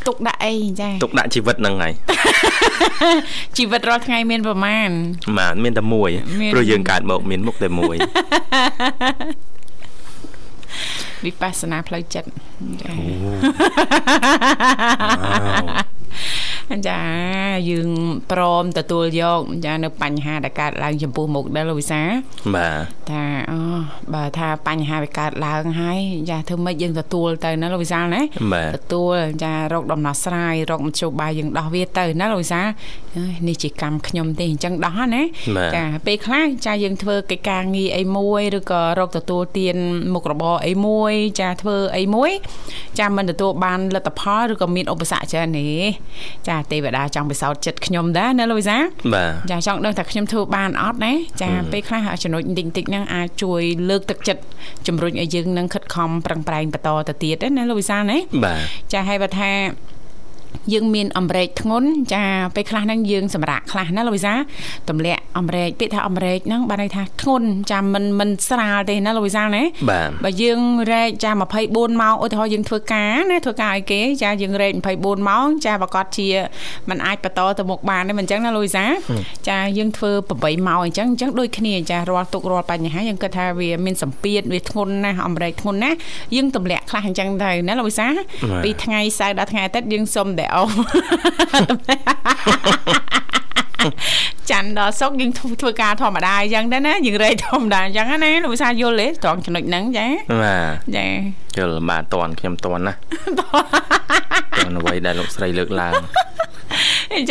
[0.08, 1.94] ទុកដាក់អីចាទុកដាក់ជីវិតហ្នឹងហើយ
[3.58, 4.89] ជីវិតរាល់ថ្ងៃមានប្រមាណ
[5.38, 6.10] បាទមានតែមួយ
[6.42, 7.96] មានព្រោះយើងកើតមកមានមុខតែមួយ
[11.26, 12.28] វិបស្សនាផ្លូវចិត្ត
[12.82, 12.92] ចា
[16.89, 17.02] ចា
[17.69, 17.89] យើង
[18.32, 22.02] ព្រមទទួលយកចានៅបញ្ហាដែលកើតឡើងចំពោះមុខដែរលោកវិសា
[22.56, 23.60] បាទថាអូ
[24.13, 25.99] បើថាបញ្ហាវាកើតឡើងហើយ
[26.32, 28.21] ចាធ្វើម៉េចយើងទទួលទៅណាលោកវិសាលណា
[28.54, 32.67] បាទទទួលចារកដំណោះស្រាយរកមធ្យោបាយយើងដោះវាទៅណាលោកវិសាល
[33.17, 35.21] អើយនេះជាកម្មខ្ញុំទេអញ្ចឹងដោះណា
[35.58, 39.76] បាទចាពេលខ្លះចាយើងធ្វើកិច្ចការងារអីមួយឬក៏រកទទួលទាន
[40.13, 42.32] មុខរបរអីមួយ ចាធ្វើអីមួយ
[42.99, 45.84] ចាមិនទទួលបានលទ្ធផលឬក៏មានឧបសគ្គច្រើននេះ
[46.48, 54.42] ចាទេវតាចង់ពិសោធន៍ចិត្តខ្ញុំដែរណាលោកវិសាលបាទចាចង់ដឹងថាខ្ញុំធ្វើបានអត់ណាចាពេលខ្លះចំណុចបន្តិចបន្តិចហ្នឹងអាចជួយលើកទឹកចិត្ត
[54.88, 58.62] ជំរុញឲ្យយើងនឹងខិតខំប្រឹងប្រែងបន្តទៅទៀតណាលោកវិសាលណាបាទ
[58.94, 59.52] ចាហើយបើថា
[60.74, 62.24] យើងមានអំរែកធ្ងន់ចា
[62.56, 64.34] ពេលខ្លះហ្នឹងយើងសម្រាកខ្លះណាលោកវិសា
[64.89, 70.60] ទម្លាក់អំរែកពាក្យថាអំរែកហ្នឹងបានន័យថាធ្ងន់ចាមិនមិនស្រាលទេណាលោកវិសាណាបាទបើយើង
[70.92, 71.32] រែកចា
[71.66, 76.28] 24ម៉ោងឧទាហរណ៍យើងធ្វើការណាធ្វើការឲ្យគេចាយើងរែក24ម៉ោងចាប្រកាសជា
[76.89, 78.86] มันអាចបន្តទៅមុខបានទេមិនអញ្ចឹងណាលូយសា
[79.50, 85.98] ចាយើងធ្វើ8ម៉ោងអញ្ចឹងអញ្ចឹងដូចគ្នាចារាល់ទុករាល់បញ្ហាយើងគិតថាវាមានសម្ពាធវាធ្ងន់ណាស់អំរែកធ្ងន់ណាស់
[86.36, 88.08] យើងទម្លាក់ខ្លះអញ្ចឹងទៅណាលូយសា
[88.63, 90.63] ពីថ្ងៃសៅរ៍ដល់ថ្ងៃអាទិត្យយើងសុំតែអោ
[94.49, 100.08] ច័ន្ទដល់សុកយើងធ្វើធ្វើការធម្មតាអញ្ចឹងដែរណាយើងរែកធម្មតាអញ្ចឹងណាលោកវិសាយល់ទេត្រង់ចំណុចហ្នឹងចា
[100.41, 101.06] បាទចា
[101.58, 102.93] យល់បាទតន់ខ្ញុំតន់ណា
[103.39, 103.41] ត
[104.69, 105.93] ន់អ្វីដែលលោកស្រីលើកឡើង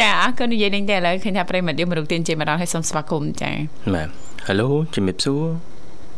[0.00, 3.50] ចាអរគុណនិយាយនេះតែឥឡូវឃើញថាប្រិមត្តយើងមរុកទានជិះមកដល់ហើយសូមស្វាគមន៍ចា
[3.94, 4.08] បាទ
[4.46, 5.42] Halo ជំរាបសួរ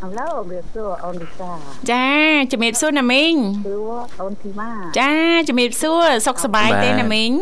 [0.04, 1.50] ឥឡូវវាសួរអូនវិសា
[1.92, 2.08] ចា
[2.52, 3.34] ជំរាបសួរណាមីង
[3.66, 5.12] សួរអូនធីម៉ាចា
[5.48, 7.32] ជំរាបសួរសុខសប្បាយទេណាមីង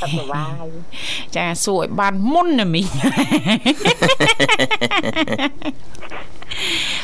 [0.00, 0.66] សុខសប្បាយ
[1.36, 2.88] ចាសួរឲ្យបានមុនណាមីង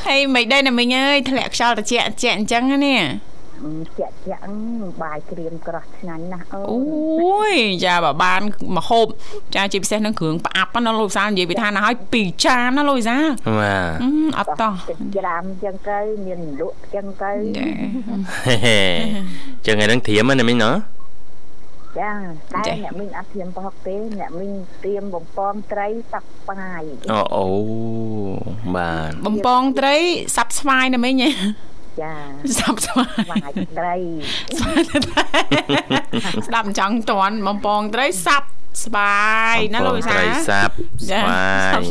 [0.07, 3.01] ហើយមិនដែរណាមីងអើយធ្លាក់ខ្យល់ត្រជាក់ត្រជាក់អញ្ចឹងណានេះ
[3.99, 4.43] ជាក់ជាក់
[5.03, 6.61] បាយក្រៀមក្រោះឆ្ងាញ់ណាស់អូ
[7.23, 8.41] អូយចាបើបាន
[8.77, 9.07] មកហូប
[9.55, 13.25] ចាជាពិសេសនឹងគ្រឿងផ្អាប់ណាលោកវិសាលនិយាយពីថាណាហើយ2ចានណាលោកវិសាល
[13.59, 17.69] បាទអឺអត់តោះទឹកក្រាមចឹងទៅមានលក់ចឹងទៅចា
[19.67, 20.73] ចឹងថ្ងៃហ្នឹងធៀមណាមិញណ៎
[21.99, 22.13] ចា
[22.55, 24.53] តែចា៎អ្នកមីងអត់ធៀមប្រហុកទេអ្នកមីង
[24.85, 27.45] ត្រៀមបំពងត្រីសាប់បាយអូអូ
[28.77, 29.97] បាទបំពងត្រី
[30.37, 31.31] សាប់ស្វាយណាមីងហ៎
[32.03, 32.15] ចា
[32.59, 33.97] សាប់ស្វាយបាយត្រី
[36.47, 38.49] ស្ដាប់អញ្ចឹងតន់បំពងត្រីសាប់
[38.85, 39.17] ស្វា
[39.55, 40.73] យណាលោកវិសាត្រីសាប់
[41.11, 41.83] ចាស្វាយ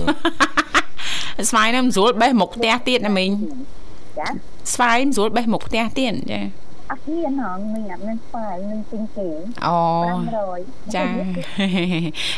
[1.50, 3.32] ស្វាយនឹងមិនស្រួលបេះមុខផ្ទះទៀតណាមីង
[4.20, 4.28] ចា
[4.74, 6.42] ស្វាយមិនស្រួលបេះមុខផ្ទះទៀតចា
[6.92, 9.30] អត់ហ៊ានហងមីងអត់មានស្បាយនឹងទិញគេ
[9.68, 9.78] អូ
[10.38, 11.06] 500ចា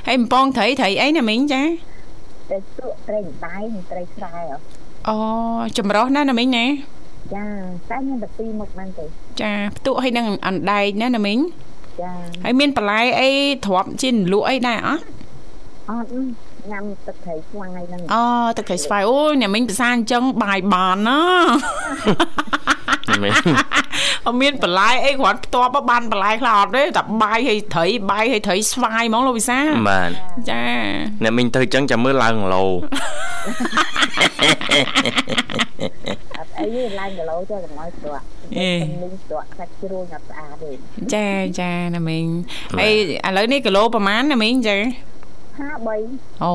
[0.08, 1.62] ហើយបំពងត្រីត្រីអីណាមីងចា
[2.49, 4.43] តែសក់ត្រីដៃនិងត្រីស្រែហ៎
[5.08, 5.15] អូ
[5.77, 6.65] ចម្រោះណាណាមីងណា
[7.34, 7.45] ចា
[7.89, 9.05] តែមានតែពីរមុខហ្នឹងទេ
[9.41, 11.39] ចាផ្ទុកឲ្យនឹងអណ្ដែកណាណាមីង
[12.01, 12.12] ចា
[12.45, 13.29] ហើយមានបន្លែអី
[13.65, 15.03] ទ្រាប់ជាលក់អីដែរអត់
[15.89, 16.10] អត់
[16.71, 18.23] ញ៉ាំទឹកត្រីស្វាយហ្នឹងអូ
[18.58, 21.21] ទឹកត្រីស្វាយអូយអ្នកមីងភាសាអញ្ចឹងបាយបានណា
[23.23, 23.34] មិញ
[24.25, 30.10] អត់មានបន្លែអីគ្រាន់ផ្ទាប់បានបន្លែខ្លះអត់ទេតែបាយឲ្យត្រីបាយឲ្យត្រីស្វាយហ្មងលោកវិសាបាទ
[30.49, 30.63] ចា
[31.23, 32.63] អ្នកមិញទៅចឹងចាំមើលឡើងឡូ
[36.60, 38.26] អត់អីទេឡើងគីឡូទៅកុំឲ្យស្រក់
[39.02, 40.72] មីងស្រក់សាច់ជ្រូកអត់ស្អាតទេ
[41.13, 41.28] ចា
[41.60, 42.26] ចាណាមីង
[42.80, 42.93] ហើយ
[43.28, 44.78] ឥឡូវនេះគីឡូប្រហែលណាមីងចា
[45.60, 46.52] 53អូ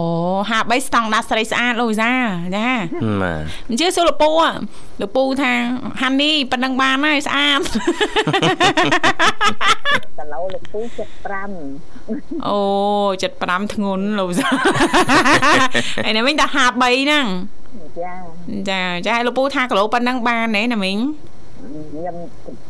[0.50, 2.12] 53ស្តង់ដារស្រីស្អាតលោកវិសា
[2.56, 2.68] ចា
[3.22, 4.50] បាទអញ្ជើញសួរលពូហ៎
[5.02, 5.52] លពូថា
[6.00, 7.60] ហាន់នេះប៉ណ្ណឹងបានហើយស្អាត
[10.18, 10.80] គីឡូលោកពូ
[11.62, 12.58] 75អូ
[13.32, 14.48] 75ធ្ងន់លោកវិសា
[16.04, 17.26] ហើយណាមីងតា53ហ្នឹង
[18.00, 18.14] ចា
[18.70, 20.98] ចាចាហើយលោកពូថាគីឡូប៉ុណ្ណឹងបានទេណាមីង
[22.04, 22.16] ញ៉ាំ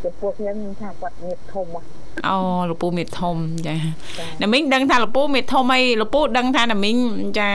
[0.05, 2.37] ចំពោះខ្ញុំខ្ញុំថាគាត់មានធំហ៎ អូ
[2.70, 3.74] លោកពូមេធំចា
[4.42, 6.96] ណាមីងដឹងថាលោកពូមេធំអីលោកពូដឹងថាណាមីង
[7.38, 7.50] ចា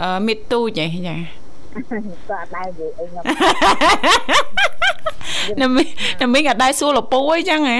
[0.00, 1.16] អឺមេទូចឯងចា
[2.28, 3.24] ក៏អត់ដែរនិយាយអីខ្ញុំ
[5.62, 5.86] ណាមីង
[6.22, 7.78] ណាមីងអត់ដែរសួរលោកពូអីចឹងហ៎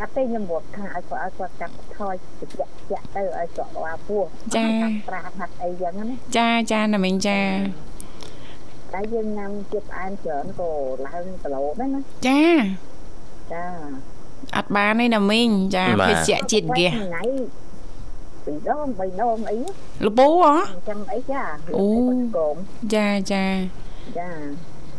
[0.00, 4.22] អត់ទេខ្ញុំមកថាឲ្យគាត់ឲ្យគាត់កាត់ថយតិចតិចទៅឲ្យគាត់វ៉ាពោះ
[4.56, 4.64] ចា
[5.08, 7.40] ប្រាហាត់អីចឹងណាចាចាណាមីងចា
[8.94, 10.70] តែយើងញ៉ាំជាតិផ្អែមច្រើនក៏
[11.06, 12.42] ឡើងគីឡូដែរណាចា
[13.52, 13.64] ចា
[14.56, 17.24] អត់បានទេណាមីងចាបាទភេសជ្ជៈជាតិហ្គាសថ្ងៃ
[18.46, 19.56] ពីរដងបីដងអី
[20.04, 21.42] លោកពូហ៎អញ្ចឹងអីចា
[21.78, 21.86] អូ
[22.36, 22.54] កុំ
[22.94, 23.44] ចាចា
[24.18, 24.30] ចា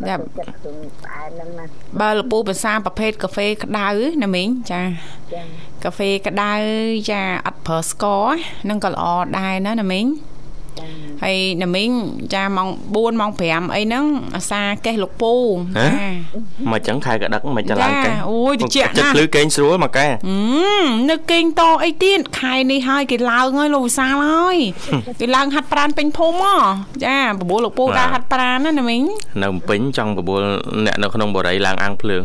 [0.07, 1.65] ចាចាចិត្តខ្លួនផ្អែមហ្នឹងណា
[1.99, 3.87] បើលោកពូភាសាប្រភេទកាហ្វេក្តៅ
[4.23, 4.81] ណាមីងចា
[5.33, 5.41] ចា
[5.83, 6.53] កាហ្វេក្តៅ
[7.11, 8.27] ចាអត់ប្រើស្ករ
[8.63, 9.05] ហ្នឹងក៏ល្អ
[9.37, 10.28] ដែរណាណាមីងចា
[11.23, 11.89] ហើយណាមីង
[12.33, 13.41] ចាម៉ោង4ម៉ោង5
[13.75, 15.33] អីហ្នឹងអាសាកេះលោកពូ
[15.77, 15.87] ហ៎
[16.71, 20.15] មកចឹងខែកដឹកមិនចាំឡើងកែចាអូយត្រជាក់ណាស់ចិត្តភ្លឺកេងស្រួលមកកែហឹ
[20.83, 24.57] មនៅគេងតអីទៀតខែនេះហើយគេឡើងហើយលោកវិសាលហើយ
[25.21, 26.57] គេឡើងហាត់ប្រានពេញភូមិហ៎
[27.05, 29.03] ចាបបួលលោកពូដើរហាត់ប្រានណាណាមីង
[29.43, 30.41] នៅភ្នំពេញចង់បបួល
[30.85, 32.23] អ្នកនៅក្នុងបរិយឡើងអាំងភ្លើង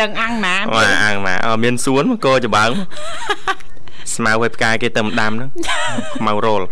[0.00, 2.70] នឹងអាំងណាបាទអាំងណាអើមានសួនមកកច្បាង
[4.16, 5.50] ស្មៅឲ្យផ្កាយគេទៅម្ដាំហ្នឹង
[6.18, 6.62] ខ្មៅរល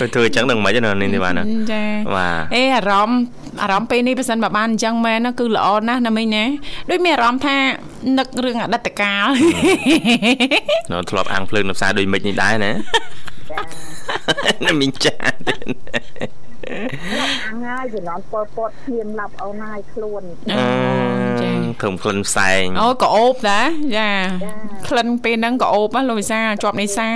[0.00, 1.82] ទៅធ្វើអញ្ចឹងនឹងមិនខ្មិចទេណានេះទេបាទណាចា
[2.16, 3.20] បាទអេអារម្មណ៍
[3.62, 6.44] អារម្មណ៍ពេលនេះបើសិនបើបានអញ្ចឹងមែនណាគឺល្អណាស់ណាមីងណា
[6.90, 7.56] ដូចមានអារម្មណ៍ថា
[8.18, 9.26] នឹករឿងអតីតកាល
[10.90, 12.72] នៅធ្លាប់អាំងភ្លើងនៅផ្សារដូចមិចនេះដែរណា
[13.50, 15.14] ចាណាមីងចា
[15.48, 15.56] ទៀ
[16.28, 16.43] ត
[17.48, 20.22] អាំងហើយជំនាន់ពលពតឈាមឡាប់អូនហើយខ្លួន
[20.52, 20.60] អូ
[21.42, 23.66] ចាធំក្លិនផ្សែងអូក៏អូបដែរ
[23.98, 24.12] ចា
[24.44, 24.54] ចា
[24.88, 27.10] ក្លិនពេលហ្នឹងក៏អូបណាលោកវិសាជាប់នេសា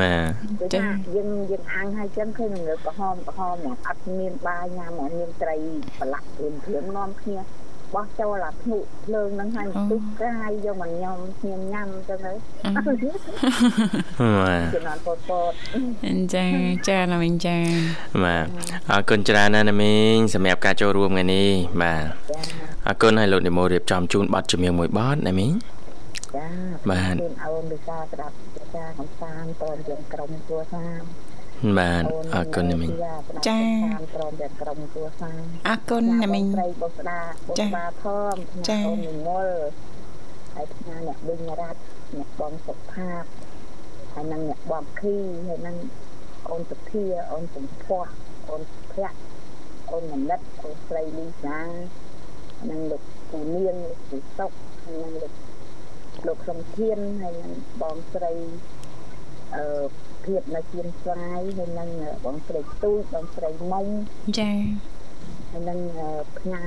[0.00, 0.14] បា
[0.60, 5.56] ទគឺចាថាយើងយើងអាំងហើយចឹងឃើញនឹងលើក្រហមក្រហមណាអត់មានបាយញ៉ាំអត់មានត្រី
[5.98, 7.38] ប្រឡាក់ព្រាមព្រាមនាំគ្នា
[7.94, 12.88] បោះចូលអាភ្នុភ្លើងហ្នឹងហើយទុះកាយយកមកញ៉ាំគ្នាញ៉ាំចឹងទៅបាទ
[14.74, 15.52] ជំនាន់ពលពត
[16.34, 16.46] ចា
[16.88, 17.56] ចាណាមីងចា
[18.24, 18.46] បាទ
[18.90, 21.48] អរគុណច្រើនណាស់ណាមីងសម្រាប់ការចូលរួមថ្ងៃនេះ
[21.82, 22.40] បាទចា
[22.86, 25.52] អរគុណឲ្យលោកនិមលរៀបចំជូនប័ណ្ណជំនៀងមួយប័ណ្ណណាមីង
[26.36, 26.46] ចា
[26.90, 31.00] បាទអូនអូនវិសាស្ដាប់វិសាកំសាន្តព្រមទាំងក្រុមគ្រួសារ
[31.78, 32.92] បាទអរគុណណាមីង
[33.48, 33.60] ចា
[34.14, 38.36] ព្រមទាំងក្រុមគ្រួសារអរគុណណាមីងស្រីបុស្ដាបុស្ដាធំ
[38.68, 39.48] ចាអូននិមល
[40.54, 41.80] ហើយផ្ញើអ្នកវិញរ៉ាត់
[42.16, 43.24] អ្នកបងសុផាត
[44.12, 45.76] ហើយនឹងអ្នកបងខីហើយនឹង
[46.50, 48.06] អូនសុភាអូនសំភ័ស
[48.50, 49.18] អូនភ័ក្រ
[49.92, 51.58] អូនមនិតអូនស្រីលីសា
[52.56, 54.52] ហើយនឹងលោកពូនាងលោកពូសុក
[54.84, 55.32] ហើយនឹងលោក
[56.26, 58.32] លោកសំធានហើយនឹងបងស្រី
[59.56, 59.64] អឺ
[60.26, 61.88] ភាពនៅជាស្វាយហើយនឹង
[62.24, 63.86] បងស្រីទូចបងស្រីមុំ
[64.38, 64.52] ចា
[65.50, 66.08] ហើយនឹងអឺ
[66.38, 66.64] ផ្ញើ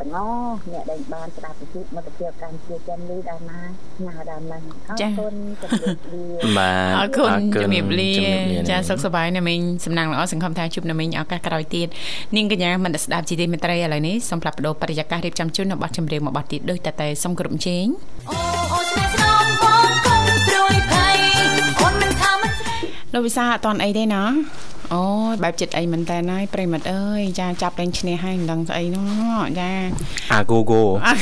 [0.00, 3.60] ទាំងអស់អ្នកដែលបានស្ដាប់វិទ្យុមិត្តភាពកម្ពុជាចិននេះដល់ណា
[3.96, 7.30] ផ្ញើដល់នឹងអរគុណជម្រាបលាបាទអរគុណ
[7.62, 11.88] ជំរាបលាជំរាបលាចាសុខសប្បាយណាមីងសំណាងល្អសង្ឃឹមថាជួបណាមីងឱកាសក្រោយទៀត
[12.36, 17.86] នាងកញ្ញាមិនស្ដាប់ជីទីមេត្រីឥឡូវនេះសូមផ្លាប់បដោបរិយាកាសរៀបចំជូននៅប័ណ្ណចម្រៀងមួយប័ណ្ណទៀតដូចតែតែសូមគ្រប់ជេង
[18.28, 18.36] អូ
[18.72, 19.25] អូស្នេហ៍
[23.18, 24.22] លោកវិសាអត់តន់អីទេណា
[24.94, 29.70] អូយបែបចិត្តអីមែនតើណាយប្រិមិត្តអើយចាចាប់លេងឈ្នះហើយមិនដឹងស្អីនោះចា
[30.32, 31.14] អាគូគូអ่ะ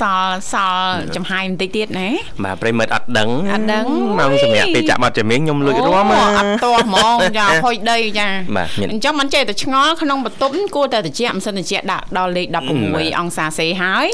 [0.00, 2.08] សល់សល់ចំហាយបន្តិចទៀតណា
[2.44, 3.86] បាទប្រិមិត្តអត់ដឹងអត់ដឹង
[4.18, 12.46] មកសម្រាប់ពេលចាក់ប័ណ្ណជំនៀងខ្ញុំលួចរាំអូអត់តោះហ្មងចាហុយដីចាបាទមានអញ្ចឹងមិនចេះតែឆ្ងល់ក្នុងបន្ទប់គួរតែត្រជាក់មិនសិនត្រជាក់ដាក់ដល់លេខ
[12.84, 14.06] 16អង្សាសេហើយ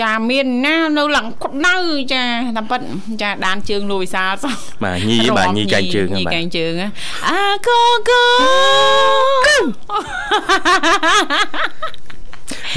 [0.00, 1.76] ចាមានណានៅឡើងក្តៅ
[2.12, 2.24] ចា
[2.56, 2.80] តាមពិត
[3.22, 4.54] ចាដានជើងលួយសាសោះ
[4.84, 6.72] បាទញីបាទញីកែងជើងញីបាទកែងជើង
[7.28, 8.24] អាកូកូ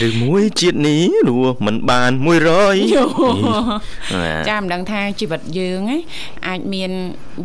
[0.06, 2.36] ឬមួយជាតិនេះរស់មិនបាន100បា
[4.38, 5.98] ទចាមិនដឹងថាជីវិតយើងណា
[6.48, 6.92] អាចមាន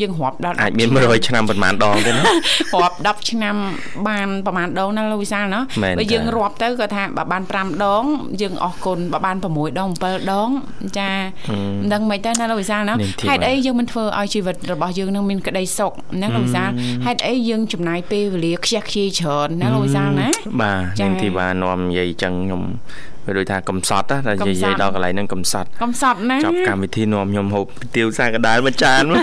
[0.01, 2.23] យើងរាប់ដល់អាចមាន100ឆ្នាំប៉ុន្មានដងទេណា
[2.83, 3.57] រាប់10ឆ្នាំ
[4.09, 8.05] បានប្រហែលដងណាលោកវិសាលណាមែនបើតាយើងរាប់ទៅក៏ថាបើបាន5ដង
[8.43, 10.51] យើងអស់គុណបើបាន6ដង7ដង
[10.99, 11.11] ចា
[11.83, 16.71] មិនដឹងមិនទៅណាលោកវិសាលណានាងធីហេតុបាទអីយើងមិនធ្វើឲ្យជីវិតរបស់យើងនឹងមានក្តីសុខណាលោកវិសាល
[17.07, 20.29] ហេតុអីយើងចំណាយពេលវេលាខ្ជះខ្ជាយច្រើនណាលោកវិសាលណា
[20.63, 22.63] បាទចា៎នាងធីបានាំនិយាយចឹងខ្ញុំ
[23.27, 29.19] វាដូចថាកំសត់ណាតែកំនិសត់យាយដល់កន្លែងហ្នឹងកំសត់កំសត់ណាចប់កម្មវិធីនាំខ្ញុំហូបទាវសាកដាលមួយចានមក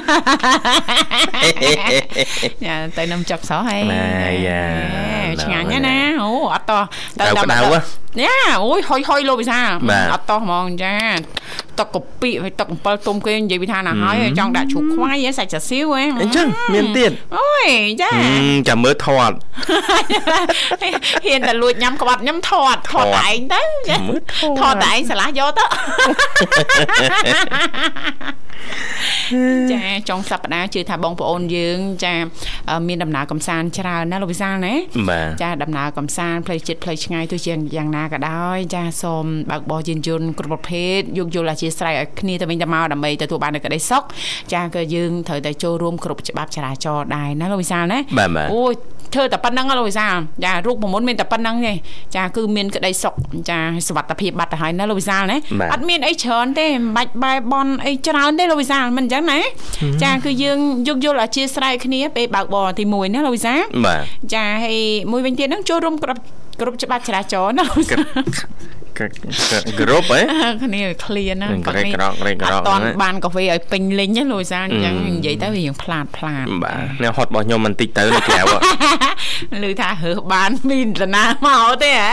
[2.66, 4.64] ចាទៅនំចុកសោះហើយម៉ែយ៉ា
[5.26, 7.80] អឆ្ងាញ់ណាស់ណាអូអត់តោះក្តៅក្តៅហ៎
[8.24, 10.96] យ៉ាអូយហុយហុយលោកវិសាបាទអត់តោះហ្មងចា
[11.80, 17.68] ទឹកកពិហើយទឹកអំពិលទុំគេនិយាយពីថាណាហើយចង់ដាក់ជ្រូកខ្វៃហ៎សាច់សាសៀវហ៎អញ្ចឹងមានទៀតអូយ
[18.02, 19.32] ចាហឹមចាំមើលថត
[21.26, 25.66] ហ៊ានតែលួចញ៉ាំក្បាត់ញ៉ាំថតថតតែឯងទៅចាមើលថតថតតែឯងឆ្លាស់យកទៅ
[29.72, 32.14] ចាចុងសប្តាហ៍ជឿថាបងប្អូនយើង ចា
[32.70, 34.74] អឺមានដំណើរកំសាន្តច្រើនណាលោកវិសាលណា
[35.10, 44.04] បាទចាដំណើរកំសាន្តផ្លូវចិត្តផ្លូវឆ្ងាយទោះជាយ៉ាងណាក៏ដោយ ចាសូមបើកបរយានយន្តគ្រប់ប្រភេទយោគយល់អធិស្ឋានឲ្យគ្នាទៅវិញទៅមកដើម្បីទទួលបាននូវក្តីសុខ
[44.54, 48.74] ចាក៏យើងត្រូវតែចូលរួមគ្រប់ច្បាប់ចរាចរណ៍ដែរណាលោកវិសាលណាបាទបាទអូយ
[49.14, 50.14] ធ្វើតែប៉ុណ្្នឹងហ៎លោកវិសាល
[50.46, 51.74] ចារូបមន្តមានតែប៉ុណ្្នឹងទេ
[52.16, 53.14] ចាគឺមានក្តីសុខ
[53.50, 59.40] ចាសុវត្ថិភាពបាត់ទៅហើយណាលោកវិសាលណាបាទអត់មានអីច្រើនទេមិនបាច់បែបនអីច្រើនទេលោកវិសាលមិនអញ្ចឹងណា
[60.04, 64.02] ចាគឺយើងយោគយល់អធិស្ឋានគ្នាពេលបើកបរទី1ណាលោកវិសាលបាទ
[64.34, 64.80] ចាហើយ
[65.12, 66.22] មួយវិញទៀតហ្នឹងចូលរួមគ្រប់
[66.62, 67.66] គ្រប់ច្បាប់ចរាចរណ៍ណា
[69.08, 69.12] កក
[69.80, 70.22] គ្រប់ហ៎
[70.64, 78.46] គ្នាឲ្យឃ្លានណានឹងក្រេកក្រកក្រេកក្រកអត់តាន់ហ្នឹងបានកាហ្វេឲ្យពេញលេញណាលោកវិសាលអញ្ចឹងនិយាយទៅវារៀងផ្លាតផ្លាតបាទអ្នកហត់របស់ខ្ញុំបន្តិចទៅនៅក្រៅហ៎
[79.64, 82.06] ឮថារើសបានមានតាណាមកទេហ៎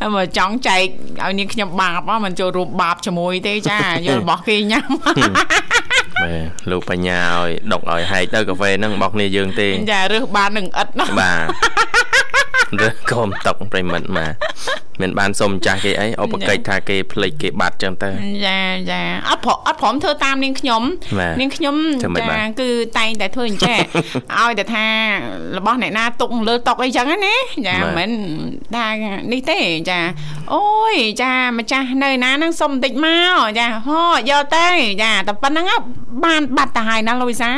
[0.00, 0.82] ហើយមកចង់ចែក
[1.22, 5.16] ឲ្យនាងខ្ញុំបាបហ៎មិនចូលរួមបាបជាមួយទេចាយករបស់គេញ៉ាំបាទ
[6.70, 11.46] លោកបញ្ញាឲ្យដុកឲ្យហែកទៅកាហ្វេហ្នឹងរបស់គ្នាយើងទេចារើសបាននឹងឥតណាបាទ
[12.80, 14.32] រើសកុំតុកប្រិមិត្តបាទ
[15.02, 18.08] មិនបានសុំម្ចាស់គេអីឧបកិច្ចថាគេភ្លេចគេបាត់ចឹងទៅ
[18.46, 18.58] ចា
[18.90, 20.82] ចាអត់ព្រអត់ព្រមធ្វើតាមនាងខ្ញុំ
[21.18, 23.78] បាទនាងខ្ញុំធ្វើម៉េចបាចាទគឺតែងតែធ្វើអញ្ចឹង
[24.38, 24.86] ឲ្យតែថា
[25.56, 27.34] របស់អ្នកណាទុកលើតុកអីចឹងណា
[27.66, 28.10] ចាបាទមិន
[28.76, 28.86] ថា
[29.32, 29.58] នេះទេ
[29.90, 30.00] ចា
[30.54, 34.68] អូយចាម្ចាស់នៅណាហ្នឹងសុំបន្តិចមកចាហោយកទៅ
[35.02, 35.76] ចាតែប៉ុណ្្នឹងហ៎
[36.24, 37.50] បានបាត់ទៅហើយណាលូវីសា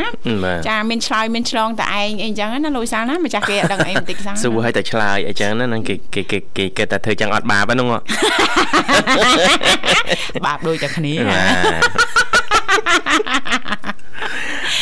[0.44, 7.98] បាទចាមានឆ្លើយមានឆ្លងតែឯងអីចឹងណាលូវីសាណាម្ចាស់គេអត់ដឹងអីបន្តិចសោះសួរឲ្យតែឆ្លើយអីចឹងណាហ្នឹងគេគេគេគេគេតែធ្វើចឹងអត់បាបហ្នឹងហ៎
[10.46, 11.46] បាបដូចតែគ្នាបាទ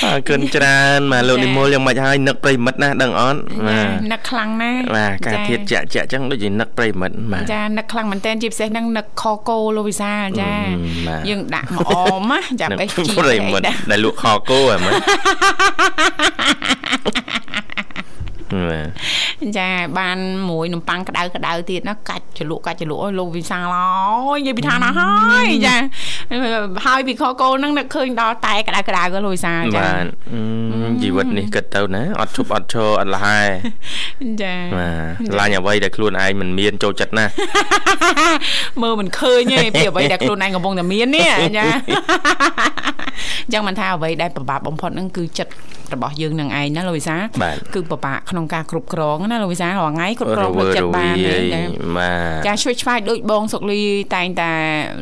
[0.04, 11.92] អរគុណច្រើនមកលោកនិមលយ៉ាងម៉េចហើយនឹកប្រិមិត្តណាដឹងអត់បាទនឹកខ្លាំងណាស់បាទការចាធៀបចាក់ចាក់ចឹងដូចជានឹកប្រិមិត្តបាទចានឹកខ្លាំងមែនតើជាពិសេសហ្នឹងនឹកខកោលោកវិសាលចាអឺបាទយើងដាក់មកអ
[12.30, 14.94] មណាចានឹកបេះជីប្រិមិត្តដែលលក់ខគោហ៎មើល
[18.70, 18.88] បាទ
[19.58, 25.12] ចាបានមួយនំប៉័ងក្តៅក្តៅទៀតណាកាច់ជ្រលក់កាច់ជ្រលក់អើយលោកវិសាលអើយនិយាយពីឋានណាហើ
[25.44, 25.76] យចា
[26.86, 33.40] ហើយពីខកោហ្នឹងនឹកឃើញដល់តែក្តៅក្តៅក៏លោកវិសាលចាបាទអឺជីវិតនេះគិតទៅណាអត់ឈប់អត់ឈរអត់លហែ
[34.42, 34.88] ចាបា
[35.30, 37.32] ទឡាញអ្វីដែលខ្លួនឯងមិនមានចូលចិត្តណាស់
[38.82, 45.52] មើលមិនឃើញទេពីអ្វីដែលខ្លួនឯងកំពុងតែមាននេះចាអញ្ចឹងមិនថាអ្វីដែលពិបាកបំផុតហ្នឹងគឺចិត្ត
[45.94, 51.62] របស់យើងនឹងឯងណាលោកវិសាលបាទគឺពិបាកក្នុងការគ្រប់គ្រងណាលោកវិសាលរាល់ថ្ងៃគ្រប់គ្រងផ្លូវចិត្តបានយណាចា
[51.96, 52.12] បា
[52.44, 53.82] ទចាឆ្វេងឆ្វាយដូចបងសុកលី
[54.14, 54.52] តែងតែ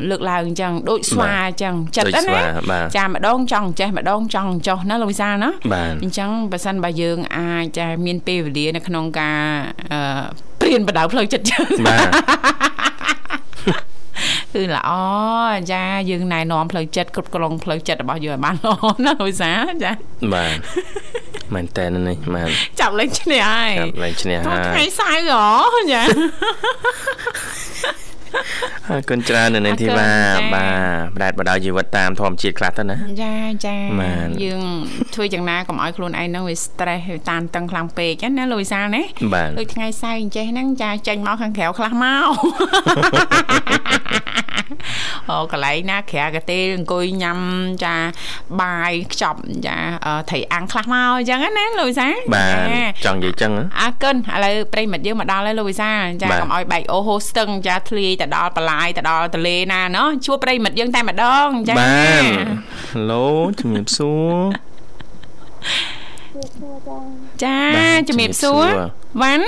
[0.09, 9.39] លើកឡើងអញ្ចឹងដូចស្វាអញ្ចឹងចិត្តដូចណាស្វាបាទចាម្ដងចង់ចេះម្ដងចង់ចោះណាលោកវិសាលណាបាទអញ្ចឹងបើសិនបើយើងអាចចាមានពេលវេលានៅក្នុងការ
[9.91, 10.23] អឺ
[10.61, 12.07] ព្រៀនបដៅផ្លូវចិត្តយើងបាទ
[14.53, 14.91] គឺល្អ
[15.71, 19.91] ចាយើងណែនាំផ្លូវចិត្តគ្រប់គ្រងផ្លូវចិត្តរបស់យើងឲ្យបានល្អណាលោកវិសាលចា
[20.33, 20.57] បាទ
[21.53, 25.23] មែនតើនេះបាទចាប់លេងឈ្នះហើយចាប់ឡើងឈ្នះថ្ងៃហើយសៅរ៍
[25.73, 26.01] ហ៎ចា
[28.89, 30.67] អរគុណច្រើននៅនាងធីវ៉ាអរគុណចា៎បា
[30.99, 33.33] ទប្រែតបដៅជីវិតតាមធម្មជាតិខ្លះទៅណាចា
[33.65, 34.63] ចាបានយើង
[35.13, 42.29] ធ្វើយ៉ាងណាកុំឲ្យខ្លួនឯងហ្នឹងវា stress វាតានតឹងខ្លាំងពេកណាលោកវិសាលណាបាទដូចថ្ងៃសៅរ៍អញ្ចេះហ្នឹងចាចេញមកខាងក្រៅខ្លះមក
[45.29, 47.39] អូកន្លែងណាក្រៅកាទេលអង្គុយញ៉ាំ
[47.83, 47.95] ចា
[48.61, 61.87] បាយខ្ចប់ចាអឺត្រីអាំងខ្លះមកអញ្ចឹងណាលោកវិសាលបាទចាចង់និយាយចឹងហ៎អរគុណឥឡូវប្រិមិត្តយើងមកដល់ហើយលោកវិសាលចាបាទកុំឲ្យបែកអូហូស្ទឹងចាធ្លាយទៅដល់បលាយទៅដល់ទលេណាណោះជួបប្រិមិត្តយើងតែម្ដងចាបា
[62.21, 62.23] ទ
[63.09, 63.25] ឡូ
[63.59, 64.35] ជំរាបសួរ
[67.43, 69.47] ចាបាទជំរាបសួរជំរាបសួរវ៉ាន់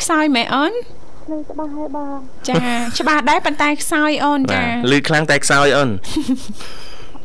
[0.00, 0.72] ខ្សោយមែនអូន
[1.24, 2.56] ភ្លេងច្បាស់ហើយបងចា
[2.98, 5.90] ច្បាស់ដែរប៉ុន្តែខ្សោយអូនបាចាទលឺខ្លាំងតែខ្សោយអូន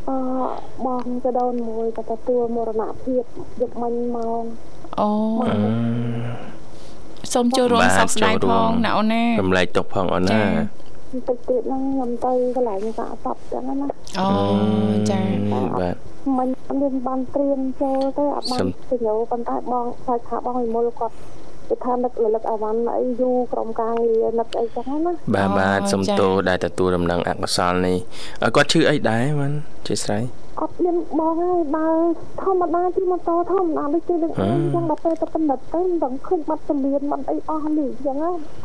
[0.09, 0.17] អឺ
[0.85, 3.23] បងទៅដូនមួយក៏ទទួលមរណភាព
[3.61, 4.45] យប់មិញមក
[4.99, 5.09] អូ
[7.33, 10.43] សូមចូលរួមបាទសោកស្ដាយចូលផរួមងណាអូនណារំលែកទុកផងអូនណាចា
[11.11, 13.87] បន្តិចទៀតហ្នឹងខ្ញុំទៅកន្លែងសាកសពចឹងណា
[14.19, 14.29] អូ
[15.11, 15.21] ចា
[15.79, 15.95] បាទ
[16.37, 21.15] មិញអត់មានបានត្រៀមចូលទេអត់បាសុំនទៅញោប៉ុន្តែបងខ្លាចថាបងវិមលគាត់
[21.69, 27.97] គេថានឹករលឹកអាវ៉ាន់អីយូរក្រុមការងារនឹកអីចឹងណាបាទអូបាទសុំចាទោសដែលទទួលដំណឹងអកុសលនេះ
[28.43, 29.53] អឺគាត់ឈឺអីដែរបាន
[29.87, 30.23] ជាស្រ័យ
[30.61, 31.85] អត់មានបងហើយបើ
[32.41, 38.17] ធម្មតាជិះម៉ូតូធម្មតាដូចគេនឹងអញ្ចឹងដល់ពេលទៅកំណត់ទៅមិនដឹងឃើញបាត់ជំនាញបាត់អីអស់នេះអញ្ចឹង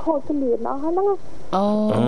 [0.02, 1.06] ខូចជំនាញអស់ហើយហ្នឹង
[1.54, 1.64] អូ
[1.96, 2.04] អូ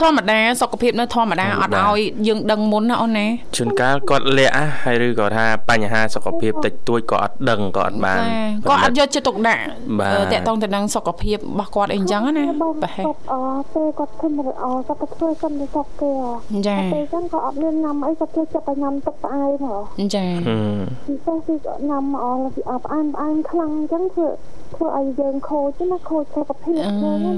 [0.00, 3.26] ធម្មតាសុខភាពនៅធម្មតាអត់ឲ្យយើងដឹងមុនណាអូនណា
[3.56, 8.20] ជួនកាលគាត់លាក់ណាហើយឬក៏ថាបញ្ហាសុខភាពតិចតួចក៏អត់ដឹងក៏អត់បាន
[8.68, 9.62] ក៏អត់យកចិត្តទុកដាក់
[10.00, 13.34] បាទតកតងទៅនឹងសុខភាពរបស់គាត់អីអញ្ចឹងណាបងប្រហែលគាត់អ
[13.74, 16.10] ពេលគាត់ធ្វើមកអគាត់ទៅធ្វើកម្មវិធីសុកគេ
[16.52, 19.76] អចាពេលចឹងក៏អត់មានញ៉ាំអីគាត់ចូលចិត្តតែញ៉ាំទឹកផ្អែមហ៎
[20.16, 24.28] ចាហឹមពិសេសគឺញ៉ាំអស់ពីអផ្អែមផ្អែមខ្លាំងអញ្ចឹងធ្វើ
[24.74, 27.32] ធ្វើឲ្យយើងខូចណាខូចសុខភាពហ្នឹងណា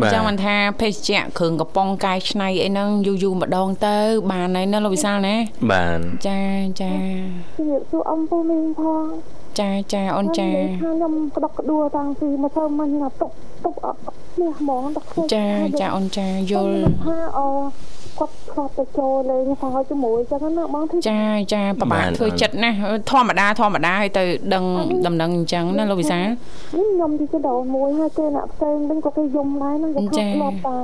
[0.00, 3.96] បាទចាំមិនថាភេសជ្ជៈគ្រឿងកំប៉ុងកែច្នៃអីហ្នឹងយូរយូរម្ដងទៅ
[4.32, 5.36] បានហើយណាលោកវិសាលណា
[5.70, 6.40] បានចា
[6.80, 6.92] ចា
[7.58, 9.04] ជំរាបសួរអំពូមីងផង
[9.60, 13.30] ចាចាអូនចាថាខ្ញុំក្តុកក្តួលតាំងពីមកធ្វើមិញណាទុក
[13.64, 14.00] ទុកអត់
[14.40, 15.46] នេះហ្មងដល់ឃើញចា
[15.80, 17.40] ចាអូនចាយល់ថាអ
[18.18, 21.20] គាត់ឆ្លប់ទៅចូលលេងសើចជាមួយអញ្ចឹងណាបងធីចា
[21.54, 22.70] ចាប្រហែលធ្វើចិត្តណា
[23.10, 24.64] ធម្មតាធម្មតាហើយទៅដឹង
[25.06, 30.02] ដំណឹងអញ្ចឹងណាលោកវិសាលនេះខ្ញុំទីកដោមួយហើយគេអ្នកផ្សេងវិញក៏គេយំដែរហ្នឹងគេ
[30.34, 30.76] ធ្លាប់តា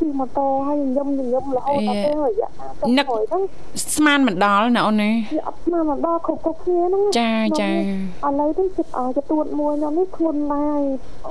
[0.00, 2.48] ជិះម៉ូតូហើយយំយំរហូតដល់ពេលរយៈ
[2.98, 3.42] នឹកហ្នឹង
[3.94, 10.80] ស្មានមិនដល់ណាអូនណាវាអត់ស្មានមកដល់គ្រប់គ្រប់គ្នាហ្នឹងចាចាឥឡូវនេះចិត្តអចទួតមួយខ្ញុំនេះខ្លួនដែរ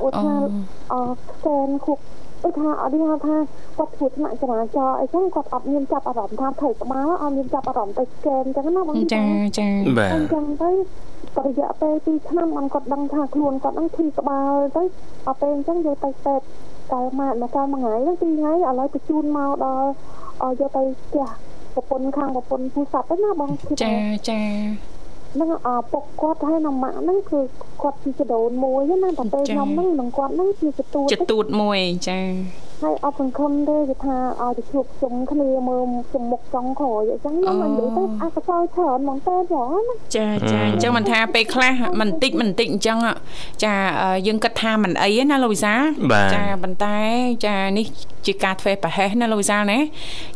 [0.05, 0.51] ឧទាហរណ៍
[0.93, 3.35] អស្កែនខុកឧ ទាហរណ៍អត់ថាថា
[3.77, 9.23] គាត់ធ្វើថ្នាក់ចរាចរណ៍អីចឹងគាត់អត់មានចាប់អារម្មណ៍ថាថៃក្បាលអត់មានចាប់អារម្មណ៍ទៅស្កែនចឹងណាបងចា
[9.59, 9.67] ចា
[9.97, 10.69] បាទអញ្ចឹងទៅ
[11.45, 14.83] រយៈពេល2ឆ្នាំអនគាត់ដឹងថាខ្លួនគាត់ហ្នឹងធីក្បាលទៅ
[15.25, 16.45] ដល់ពេលអញ្ចឹងយកទៅពេទ្យ
[16.93, 19.87] តែមកមកកាលមួយថ្ងៃហ្នឹងពីរថ្ងៃឥឡូវបញ្ជូនមកដល់
[20.43, 21.27] ឲ្យយកទៅផ្ទះ
[21.73, 23.95] ប្រពន្ធខាងប្រពន្ធពូស័ព្ទទៅណាបងគិតចា
[24.29, 27.39] ចាហ្នឹងអពុកគាត់ហើយនឹងម៉ាក់ហ្នឹងគឺ
[27.81, 32.19] គាត់ជាចដូនមួយណាតែពេលខ្ញុំហ្នឹងនឹងគាត់ហ្នឹងជាចតួតចទួតមួយចា
[32.81, 42.97] ហើយអត់សង្ឃឹមទេគេថាឲ្យទៅជួបជុំគ្នាមើលជំមុខចុងក្រោយអញ្ចឹងខ្ញុំនិយាយទៅអាចកសោយច្រើនហ្មងតែហ្មងណាចាចាអញ្ចឹងមិនថាពេលខ្លះមិនតិចមិនតិចអញ្ចឹង
[43.63, 43.73] ចា
[44.27, 45.73] យើងគិតថាមិនអីណាលោកវិសា
[46.11, 46.97] បាទចាប៉ុន្តែ
[47.45, 47.87] ចានេះ
[48.27, 49.79] ជាការធ្វើប្រហែសណាលោកវិសាលណា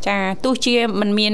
[0.08, 1.34] ចាទោះជាមិនមាន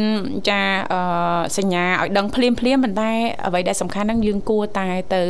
[0.49, 0.61] ចា
[0.93, 3.11] អឺសញ្ញាឲ្យដឹងភ្លាមភ្លាមប៉ុន្តែ
[3.47, 5.21] អ្វីដែលសំខាន់ហ្នឹងយើងគួរតែទៅ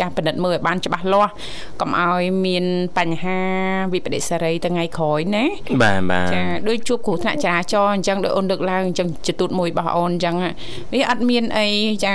[0.00, 1.32] ចាពិនិត្យមើលឲ្យបានច្បាស់លាស់
[1.80, 2.64] កុំឲ្យមាន
[2.98, 3.38] បញ្ហា
[3.92, 5.44] វិបត្តិសេរីទៅថ្ងៃក្រោយណា
[5.82, 10.34] បាទបាទចាដូចជួបគ្រោះថ្នាក់ចរាចរណ៍អញ្ចឹងដូចអូនលើកឡើងអញ្ចឹងចទូតមួយរបស់អូនអញ្ចឹង
[10.92, 11.66] វាអត់មានអី
[12.04, 12.14] ចា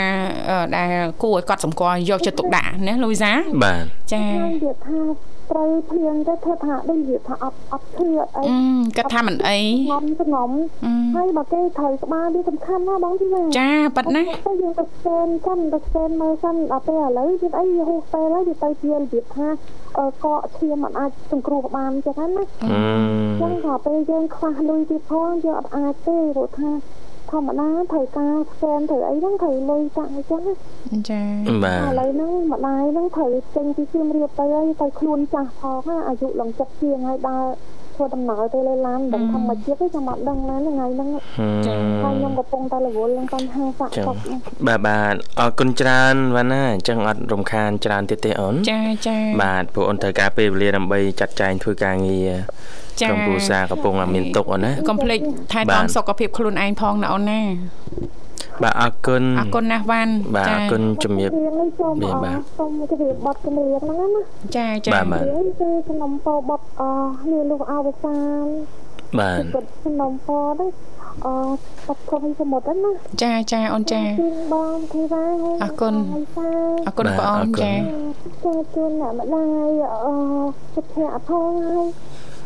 [0.49, 0.93] អឺដែល
[1.23, 3.31] គួរឲ្យកត់សម្គាល់យកចិត្តទុកដាក់ណាលូវីសា
[3.63, 8.55] បាទចាខ្ញុំនិយាយថា ត្រូវភ្លៀងទៅធ្វើថាដូចនិយាយថាអត់អត់ឃ្លៀតអីអឺ
[8.97, 9.57] គាត់ថាមិនអី
[9.91, 10.51] ងំស្ងំ
[10.85, 19.47] អឺហើយបើគេត្រូវក្បាលវាសំខាន់ណាបងទីណាចាប៉ិតណាទៅយើងទៅស្កេនសិនទៅស្កេនមើលសិនដល់ពេលឥឡូវទៀតអីហូសពេលហើយវាទៅជារបៀបថា
[19.97, 22.77] អឺកកឈាមមិនអាចសង្គ្រោះបានអញ្ចឹងណាអឺ
[23.41, 26.69] ចឹងថាពេលយើងខ្វះលុយទៀតផងយើងអត់អាចទេព្រោះថា
[27.31, 30.53] ធម្មតាត្រូវការស្កេនត្រូវអីហ្នឹងត្រូវលុយតាំងអញ្ចឹងណា
[31.09, 31.21] ចា
[31.63, 37.45] បាទឥឡូវហ្នឹងម្ដាយហ្នឹងត្រូវចេញពីសៀមរាបទៅហើយទៅខ្លួនចាស់ផងណាអាយុឡើងចិត្តជាងហើយដើរ
[37.95, 41.09] ធ្វើដំណើរទៅលើឡានដឹងធម្មជាតិទេចាំអត់ដឹងណាថ្ងៃហ្នឹង
[41.67, 52.37] ចាហើយខ្ញុំកំពុងតែរវល់នឹងបញ្ហាសាក់ចឹងទុកហ្នឹងបាទបាទអរគុណច្រើនវ៉ាណាអញ្ចឹងអត់រំខានច្រើនទៀតទេអូនចាចាបាទពួកអូនត្រូវការពេលវេលាដើម្បីចាត់ចែងធ្វើការងារចា
[53.09, 55.19] ក្រុមគ្រួសារកំពុងតែមានទុកអូនណាកុំភ្លេច
[55.53, 57.41] ថែបាទាំទសុខភាពខ្លួនឯងផងណាអូនណា
[58.63, 64.21] បាទអរគុណអរគុណណាស់វ៉ាន់បាទអរគុណជំរាបរៀងនេះសូមមានអបាទរសូមជម្រាបបទចម្រៀងហ្នឹងណា
[64.57, 66.83] ចាចាបាទបាទរៀងគឺសំណពោបទអ
[67.31, 68.45] នេះលោកអវសាន
[69.19, 70.69] បាទគាត់សំណពោហ្នឹង
[71.25, 71.27] អ
[71.87, 72.91] បទព្រមសមុទ្រហ្នឹងណា
[73.23, 77.73] ចាចាអូនចាជូនបងធីវ៉ាហើយអរគុណអវសានអរគុណបងអូនចា
[78.43, 79.69] ចូលជូនអ្នកម្ដាយ
[80.05, 80.07] អ
[80.73, 81.87] សុភ័ក្រផងហើយ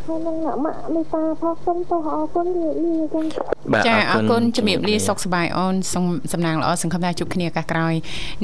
[0.05, 3.25] ហើយនឹងអ្នកម៉ាក់មេតាផងសូមទោសអរគុណលាលាចឹង
[3.73, 7.93] បាទចាអរគុណជំរាបលាសុខសប្បាយអូនសូមសំណាងល្អសង្ឃឹមថាជួបគ្នាឱកាសក្រោយ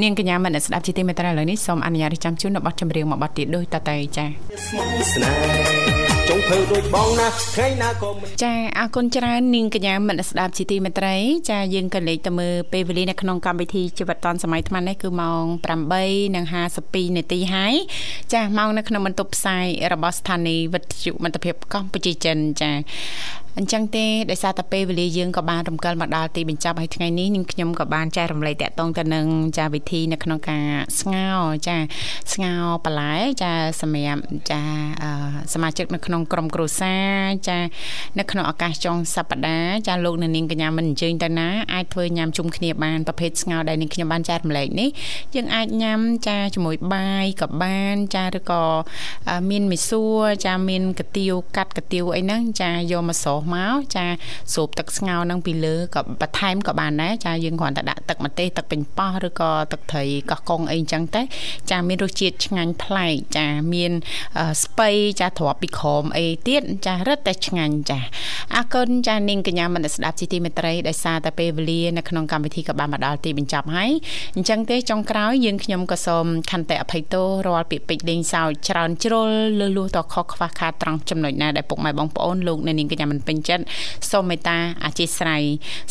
[0.02, 6.01] នាងកញ្ញាមនស្សស្ដាប់ជាទីមេត្រីឥឡូវនេះសូមអនុញ្ញាតរៀបចំជូននៅបទចម្រៀងមួយបទទៀតដូចតទៅចាស្មោះស្នេហ៍
[6.32, 11.16] ចុងភៅដូចបងណាថ្ងៃណាក៏មិនចាអរគុណច្រើននាងកញ្ញាមិត្តស្ដាប់ជាទីមេត្រី
[11.50, 15.44] ចាយើងក៏លេខទៅមើលពេលវេលានៅក្នុងកម្មវិធីជីវិតឌុនសម័យថ្មនេះគឺម៉ោង
[16.26, 17.74] 8:52នាទីហើយ
[18.34, 22.72] ចាម៉ោងនៅក្នុងបន្ទប់ផ្សាយរបស់ស្ថានីយ៍វិទ្យុមិត្តភាពកម្ពុជាចិនចា
[23.58, 29.26] អញ្ចឹងទេដោយសារតែពេលវេលាយើងក៏បានរំកិលមកដល់ទីបញ្ចប់ហើយថ្ងៃនេះនាងខ្ញុំក៏បានចែករំលែកតាក់ទងទៅនឹង
[29.58, 30.66] ចាវិធីនៅក្នុងការ
[31.00, 31.78] ស្ងោរចា
[32.34, 34.22] ស្ងោរបន្លែចាសម្រាប់
[34.52, 34.62] ចា
[35.04, 35.10] អឺ
[35.54, 37.58] សមាជិកនៅក្នុងក្រុមគ្រួសារចា
[38.20, 44.90] នៅក្នុងឱកាសចុងសប្តាហ៍ចាលោកអ្នកនាងកញ្ញាមិនអញ្ជើញទៅណាអាចធ្វើញ៉ាំជុំគ្នាបានប្រភេទស្ងោរដែលនាងខ្ញុំបានចែករំលែកនេះ
[45.36, 48.64] យើងអាចញ៉ាំចាជាមួយបាយក៏បានចាឬក៏
[49.30, 54.06] អឺមានមីសួរចាមានកាទៀវកាត់កាទៀវអីហ្នឹងចាយកមកស្រុះស់មកចា
[54.54, 61.22] ស្រូបទឹកស្ងោរនឹងពីលើក៏បន្ថែមក៏បានដែរចាយើងគ្រាន់តែដាក់ទឹកម្ទេសទឹកប៉េងប៉ោះឬក៏ទឹកត្រីកោះកុងអីអញ្ចឹងទៅ
[61.72, 63.92] ចាមានរសជាតិឆ្ងាញ់ប្លែកចាមាន
[64.40, 64.90] អឺស្ពៃ
[65.20, 68.00] ចាទ្រាប់ពីក្រមអីទៀតចារឹតតែឆ្ងាញ់ចា
[68.56, 73.92] អរគុណចានាងកញ្ញាមនស្ដាប់ជីទីមេត្រីដោយសារតែពេលវេលានៅក្នុងកម្មវិធីក៏បានមកដល់ទីបញ្ចប់ហើយ
[74.36, 79.30] អញ្ចឹងទេចុងក្រោយយើងខ្ញុំក៏សូមខន្តីអភ័យទោសរាល់ពាក្យពេចន៍លេងសើចច្រើនជ្រុល
[79.60, 83.64] លឺលួសតខុសខ្វះខាតត្រង់ចំណុចណាដែលពុកម៉ែបងប្អូនលោកអ្នកនាងកញ្ញាមិនពេញចិត្ត
[84.12, 85.42] សូមមេត្តាអធិស្ឋាន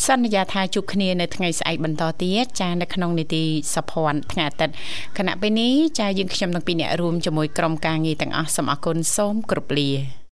[0.05, 3.43] សន្យាថាជួបគ្នានៅថ្ងៃស្អែកបន្តទៀតចានៅក្នុងនីតិ
[3.75, 4.73] សភ័ណ្ឌថ្ងៃអាទិត្យ
[5.17, 10.21] គណៈពេលនេះចាយើងខ្ញុំទាំងពីរអ្នករួមជាមួយក្រុមការងារទាំងអស់សូមអរគុណសូមគោរពលា